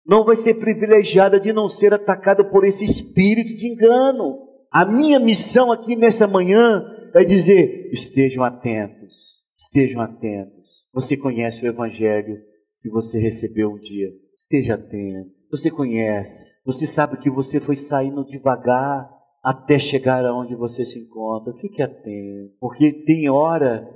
não 0.06 0.24
vai 0.24 0.38
ser 0.38 0.54
privilegiada 0.54 1.38
de 1.42 1.52
não 1.52 1.68
ser 1.68 1.94
atacada 1.94 2.42
por 2.50 2.66
esse 2.66 2.86
espírito 2.86 3.54
de 3.58 3.68
engano. 3.68 4.48
A 4.72 4.86
minha 4.86 5.20
missão 5.20 5.74
aqui 5.74 5.94
nessa 5.94 6.26
manhã 6.26 6.86
é 7.14 7.26
dizer: 7.26 7.90
estejam 7.92 8.46
atentos, 8.46 9.40
estejam 9.58 10.00
atentos. 10.00 10.88
Você 10.94 11.18
conhece 11.18 11.66
o 11.66 11.68
evangelho 11.68 12.38
que 12.82 12.90
você 12.90 13.20
recebeu 13.20 13.72
um 13.72 13.78
dia. 13.78 14.08
Esteja 14.38 14.76
atento. 14.76 15.36
Você 15.52 15.70
conhece, 15.70 16.50
você 16.66 16.86
sabe 16.86 17.18
que 17.18 17.30
você 17.30 17.60
foi 17.60 17.76
saindo 17.76 18.26
devagar 18.26 19.17
até 19.48 19.80
chegar 19.80 20.26
aonde 20.26 20.54
você 20.56 20.84
se 20.84 21.00
encontra. 21.00 21.54
Fique 21.54 21.82
atento, 21.82 22.54
porque 22.60 22.92
tem 23.06 23.30
hora, 23.30 23.90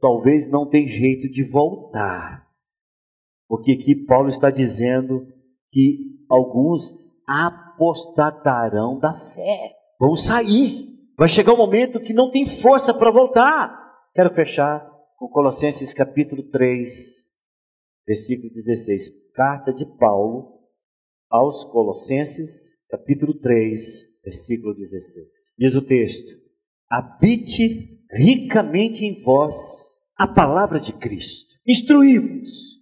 talvez 0.00 0.48
não 0.48 0.64
tem 0.68 0.86
jeito 0.86 1.28
de 1.28 1.42
voltar. 1.42 2.46
Porque 3.48 3.72
aqui 3.72 3.96
Paulo 3.96 4.28
está 4.28 4.48
dizendo 4.48 5.26
que 5.72 6.24
alguns 6.30 6.94
apostatarão 7.26 8.96
da 9.00 9.12
fé, 9.12 9.74
vão 9.98 10.14
sair. 10.14 10.94
Vai 11.18 11.26
chegar 11.26 11.54
um 11.54 11.58
momento 11.58 11.98
que 11.98 12.14
não 12.14 12.30
tem 12.30 12.46
força 12.46 12.94
para 12.94 13.10
voltar. 13.10 13.76
Quero 14.14 14.32
fechar 14.34 14.88
com 15.18 15.26
Colossenses 15.26 15.92
capítulo 15.92 16.44
3, 16.44 17.24
versículo 18.06 18.52
16. 18.52 19.32
Carta 19.34 19.72
de 19.72 19.84
Paulo 19.98 20.60
aos 21.28 21.64
Colossenses, 21.64 22.70
capítulo 22.88 23.34
3, 23.40 24.15
versículo 24.26 24.74
16. 24.74 25.54
Diz 25.56 25.76
o 25.76 25.86
texto: 25.86 26.28
Habite 26.90 28.00
ricamente 28.10 29.04
em 29.04 29.22
vós 29.22 29.54
a 30.16 30.26
palavra 30.26 30.80
de 30.80 30.92
Cristo, 30.92 31.54
instruí-vos 31.66 32.76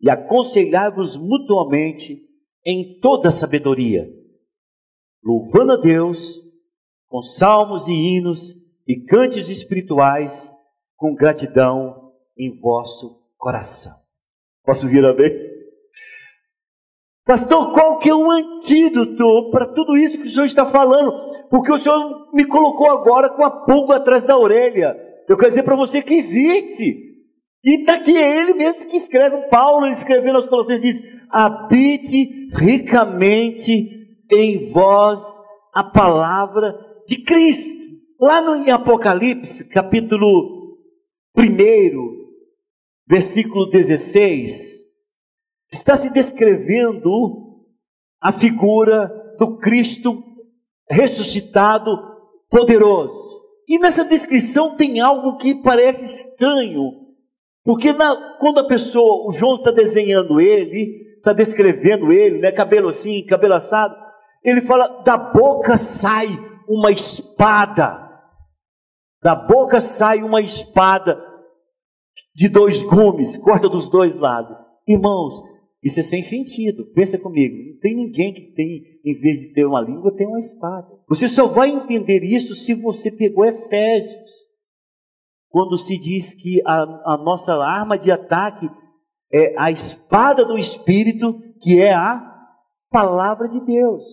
e 0.00 0.08
aconselhai-vos 0.08 1.16
mutuamente 1.16 2.22
em 2.64 3.00
toda 3.00 3.30
sabedoria, 3.30 4.08
louvando 5.22 5.72
a 5.72 5.76
Deus 5.76 6.40
com 7.08 7.20
salmos 7.20 7.88
e 7.88 7.92
hinos 7.92 8.54
e 8.86 9.04
cânticos 9.04 9.50
espirituais, 9.50 10.50
com 10.96 11.14
gratidão 11.14 12.12
em 12.38 12.56
vosso 12.60 13.20
coração. 13.36 13.92
Posso 14.64 14.86
vir 14.88 15.04
a 15.04 15.12
ver? 15.12 15.49
Pastor, 17.30 17.72
qual 17.72 18.00
que 18.00 18.10
é 18.10 18.14
o 18.14 18.28
antídoto 18.28 19.52
para 19.52 19.72
tudo 19.72 19.96
isso 19.96 20.18
que 20.18 20.26
o 20.26 20.30
senhor 20.30 20.46
está 20.46 20.66
falando? 20.66 21.12
Porque 21.48 21.70
o 21.70 21.78
senhor 21.78 22.28
me 22.34 22.44
colocou 22.44 22.90
agora 22.90 23.30
com 23.30 23.44
a 23.44 23.64
pulga 23.64 23.98
atrás 23.98 24.24
da 24.24 24.36
orelha. 24.36 24.96
Eu 25.28 25.36
quero 25.36 25.48
dizer 25.48 25.62
para 25.62 25.76
você 25.76 26.02
que 26.02 26.14
existe. 26.14 26.92
E 27.62 27.82
está 27.82 27.94
aqui 27.94 28.16
ele 28.16 28.54
mesmo 28.54 28.90
que 28.90 28.96
escreve, 28.96 29.48
Paulo 29.48 29.86
escrevendo 29.86 30.38
aos 30.38 30.48
Colossenses 30.48 30.82
diz: 30.82 31.02
habite 31.30 32.48
ricamente 32.52 34.08
em 34.28 34.68
vós 34.68 35.22
a 35.72 35.84
palavra 35.84 36.74
de 37.06 37.22
Cristo. 37.22 37.78
Lá 38.20 38.42
no 38.42 38.56
em 38.56 38.72
Apocalipse, 38.72 39.68
capítulo 39.68 40.76
1, 41.38 41.46
versículo 43.08 43.70
16, 43.70 44.89
está 45.72 45.96
se 45.96 46.12
descrevendo 46.12 47.64
a 48.20 48.32
figura 48.32 49.10
do 49.38 49.56
Cristo 49.58 50.22
ressuscitado, 50.90 51.90
poderoso. 52.50 53.40
E 53.68 53.78
nessa 53.78 54.04
descrição 54.04 54.76
tem 54.76 55.00
algo 55.00 55.36
que 55.36 55.54
parece 55.62 56.04
estranho, 56.04 56.90
porque 57.64 57.92
na, 57.92 58.36
quando 58.40 58.58
a 58.58 58.66
pessoa, 58.66 59.28
o 59.28 59.32
João 59.32 59.54
está 59.54 59.70
desenhando 59.70 60.40
ele, 60.40 61.16
está 61.16 61.32
descrevendo 61.32 62.12
ele, 62.12 62.38
né, 62.38 62.50
cabelo 62.50 62.88
assim, 62.88 63.24
cabelo 63.24 63.54
assado, 63.54 63.94
ele 64.42 64.62
fala: 64.62 65.02
da 65.04 65.16
boca 65.16 65.76
sai 65.76 66.26
uma 66.68 66.90
espada, 66.90 68.10
da 69.22 69.36
boca 69.36 69.78
sai 69.78 70.22
uma 70.22 70.40
espada 70.40 71.22
de 72.34 72.48
dois 72.48 72.82
gumes, 72.82 73.36
corta 73.36 73.68
dos 73.68 73.88
dois 73.88 74.16
lados. 74.16 74.58
Irmãos, 74.88 75.40
isso 75.82 76.00
é 76.00 76.02
sem 76.02 76.22
sentido. 76.22 76.84
Pensa 76.92 77.18
comigo. 77.18 77.56
Não 77.56 77.78
tem 77.80 77.96
ninguém 77.96 78.34
que 78.34 78.52
tem, 78.52 79.00
em 79.04 79.14
vez 79.18 79.40
de 79.40 79.52
ter 79.52 79.64
uma 79.64 79.80
língua, 79.80 80.14
tem 80.14 80.26
uma 80.26 80.38
espada. 80.38 80.88
Você 81.08 81.26
só 81.26 81.46
vai 81.46 81.70
entender 81.70 82.22
isso 82.22 82.54
se 82.54 82.74
você 82.74 83.10
pegou 83.10 83.44
Efésios. 83.44 84.28
Quando 85.48 85.76
se 85.76 85.98
diz 85.98 86.34
que 86.34 86.60
a, 86.66 86.82
a 87.14 87.22
nossa 87.24 87.54
arma 87.54 87.98
de 87.98 88.12
ataque 88.12 88.68
é 89.32 89.54
a 89.58 89.70
espada 89.70 90.44
do 90.44 90.58
Espírito, 90.58 91.40
que 91.60 91.80
é 91.80 91.92
a 91.92 92.22
palavra 92.90 93.48
de 93.48 93.60
Deus. 93.64 94.04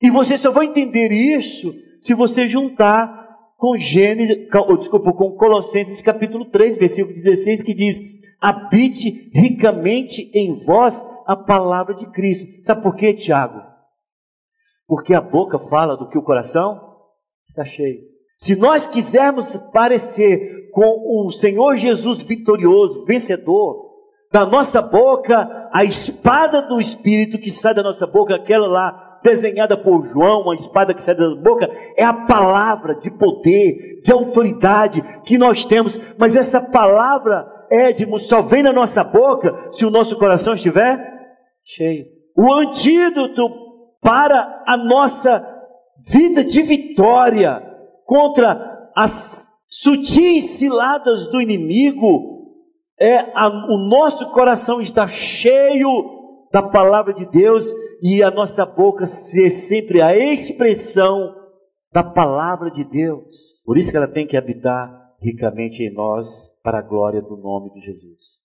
E 0.00 0.10
você 0.10 0.36
só 0.36 0.50
vai 0.50 0.66
entender 0.66 1.12
isso 1.12 1.72
se 2.00 2.14
você 2.14 2.48
juntar 2.48 3.25
com 3.56 3.76
Gênesis, 3.76 4.36
desculpa, 4.78 5.12
com 5.12 5.32
Colossenses 5.32 6.02
capítulo 6.02 6.44
3, 6.46 6.76
versículo 6.76 7.14
16, 7.14 7.62
que 7.62 7.74
diz: 7.74 8.00
habite 8.40 9.30
ricamente 9.32 10.30
em 10.34 10.58
vós 10.64 11.04
a 11.26 11.34
palavra 11.34 11.94
de 11.94 12.06
Cristo. 12.10 12.46
Sabe 12.64 12.82
por 12.82 12.94
quê, 12.94 13.14
Tiago? 13.14 13.62
Porque 14.86 15.14
a 15.14 15.20
boca 15.20 15.58
fala 15.58 15.96
do 15.96 16.08
que 16.08 16.18
o 16.18 16.22
coração 16.22 16.80
está 17.44 17.64
cheio. 17.64 18.00
Se 18.38 18.54
nós 18.54 18.86
quisermos 18.86 19.56
parecer 19.72 20.70
com 20.70 21.26
o 21.26 21.32
Senhor 21.32 21.74
Jesus 21.76 22.22
vitorioso, 22.22 23.04
vencedor, 23.06 23.86
da 24.30 24.44
nossa 24.44 24.82
boca, 24.82 25.68
a 25.72 25.82
espada 25.82 26.60
do 26.60 26.80
Espírito 26.80 27.38
que 27.38 27.50
sai 27.50 27.72
da 27.72 27.82
nossa 27.82 28.06
boca, 28.06 28.34
aquela 28.34 28.66
lá 28.66 29.05
desenhada 29.26 29.76
por 29.76 30.06
João, 30.06 30.42
uma 30.42 30.54
espada 30.54 30.94
que 30.94 31.02
sai 31.02 31.16
da 31.16 31.34
boca, 31.34 31.68
é 31.96 32.04
a 32.04 32.12
palavra 32.12 32.94
de 32.94 33.10
poder, 33.10 33.98
de 34.00 34.12
autoridade 34.12 35.02
que 35.24 35.36
nós 35.36 35.64
temos. 35.64 35.98
Mas 36.16 36.36
essa 36.36 36.60
palavra, 36.60 37.44
Edmo, 37.68 38.20
só 38.20 38.40
vem 38.42 38.62
na 38.62 38.72
nossa 38.72 39.02
boca 39.02 39.72
se 39.72 39.84
o 39.84 39.90
nosso 39.90 40.16
coração 40.16 40.54
estiver 40.54 40.96
cheio. 41.64 42.06
O 42.36 42.52
antídoto 42.52 43.48
para 44.00 44.62
a 44.64 44.76
nossa 44.76 45.44
vida 46.08 46.44
de 46.44 46.62
vitória 46.62 47.60
contra 48.04 48.90
as 48.94 49.48
sutis 49.68 50.50
ciladas 50.50 51.28
do 51.32 51.40
inimigo 51.40 52.36
é 52.98 53.32
a, 53.34 53.48
o 53.48 53.76
nosso 53.76 54.30
coração 54.30 54.80
está 54.80 55.08
cheio 55.08 56.15
da 56.56 56.62
palavra 56.62 57.12
de 57.12 57.26
Deus 57.26 57.70
e 58.02 58.22
a 58.22 58.30
nossa 58.30 58.64
boca 58.64 59.04
ser 59.04 59.50
sempre 59.50 60.00
a 60.00 60.16
expressão 60.16 61.34
da 61.92 62.02
palavra 62.02 62.70
de 62.70 62.82
Deus. 62.82 63.60
Por 63.62 63.76
isso 63.76 63.90
que 63.90 63.96
ela 63.98 64.08
tem 64.08 64.26
que 64.26 64.38
habitar 64.38 65.14
ricamente 65.20 65.82
em 65.82 65.92
nós 65.92 66.58
para 66.62 66.78
a 66.78 66.82
glória 66.82 67.20
do 67.20 67.36
nome 67.36 67.74
de 67.74 67.80
Jesus. 67.80 68.40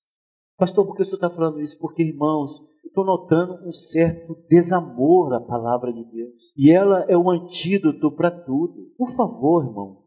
Pastor, 0.58 0.86
por 0.86 0.98
que 0.98 1.04
o 1.04 1.06
senhor 1.06 1.16
está 1.16 1.30
falando 1.30 1.62
isso? 1.62 1.80
Porque, 1.80 2.04
irmãos, 2.04 2.60
estou 2.86 3.06
notando 3.06 3.66
um 3.66 3.72
certo 3.72 4.36
desamor 4.50 5.34
à 5.34 5.40
palavra 5.40 5.94
de 5.94 6.04
Deus. 6.04 6.54
E 6.58 6.70
ela 6.70 7.06
é 7.08 7.18
um 7.18 7.30
antídoto 7.30 8.12
para 8.12 8.30
tudo. 8.30 8.92
Por 8.98 9.10
favor, 9.12 9.64
irmão, 9.64 10.04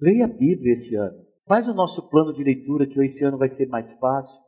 leia 0.00 0.24
a 0.24 0.28
Bíblia 0.28 0.72
esse 0.72 0.96
ano. 0.96 1.18
Faz 1.46 1.68
o 1.68 1.74
nosso 1.74 2.08
plano 2.08 2.32
de 2.32 2.42
leitura, 2.42 2.86
que 2.86 2.98
esse 3.04 3.22
ano 3.22 3.36
vai 3.36 3.48
ser 3.48 3.68
mais 3.68 3.92
fácil 3.98 4.41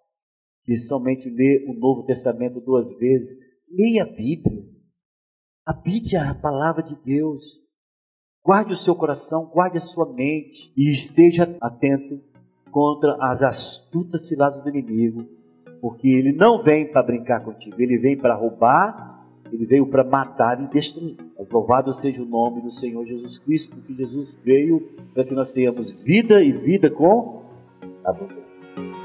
que 0.65 0.77
somente 0.77 1.29
ler 1.29 1.69
o 1.69 1.75
Novo 1.75 2.05
Testamento 2.05 2.61
duas 2.61 2.93
vezes. 2.99 3.39
Leia 3.71 4.05
a 4.05 4.07
Bíblia. 4.07 4.65
Habite 5.67 6.17
a 6.17 6.35
palavra 6.35 6.83
de 6.83 6.97
Deus. 7.05 7.61
Guarde 8.45 8.75
o 8.75 8.77
seu 8.77 8.95
coração, 8.95 9.47
guarde 9.47 9.79
a 9.79 9.81
sua 9.81 10.13
mente 10.13 10.71
e 10.77 10.91
esteja 10.91 11.57
atento 11.61 12.21
contra 12.71 13.17
as 13.21 13.43
astutas 13.43 14.29
ciladas 14.29 14.63
do 14.63 14.69
inimigo, 14.69 15.25
porque 15.81 16.09
ele 16.09 16.33
não 16.33 16.63
vem 16.63 16.91
para 16.91 17.03
brincar 17.03 17.43
contigo, 17.43 17.81
ele 17.81 17.97
vem 17.97 18.19
para 18.19 18.35
roubar, 18.35 19.25
ele 19.51 19.65
veio 19.65 19.87
para 19.87 20.05
matar 20.05 20.61
e 20.61 20.69
destruir. 20.69 21.17
Mas 21.39 21.49
louvado 21.49 21.93
seja 21.93 22.23
o 22.23 22.27
nome 22.27 22.61
do 22.61 22.71
Senhor 22.71 23.07
Jesus 23.07 23.39
Cristo, 23.39 23.75
porque 23.75 23.95
Jesus 23.95 24.37
veio 24.45 24.81
para 25.15 25.25
que 25.25 25.35
nós 25.35 25.53
tenhamos 25.53 25.91
vida 26.03 26.43
e 26.43 26.53
vida 26.53 26.91
com 26.91 27.45
abundância. 28.05 29.04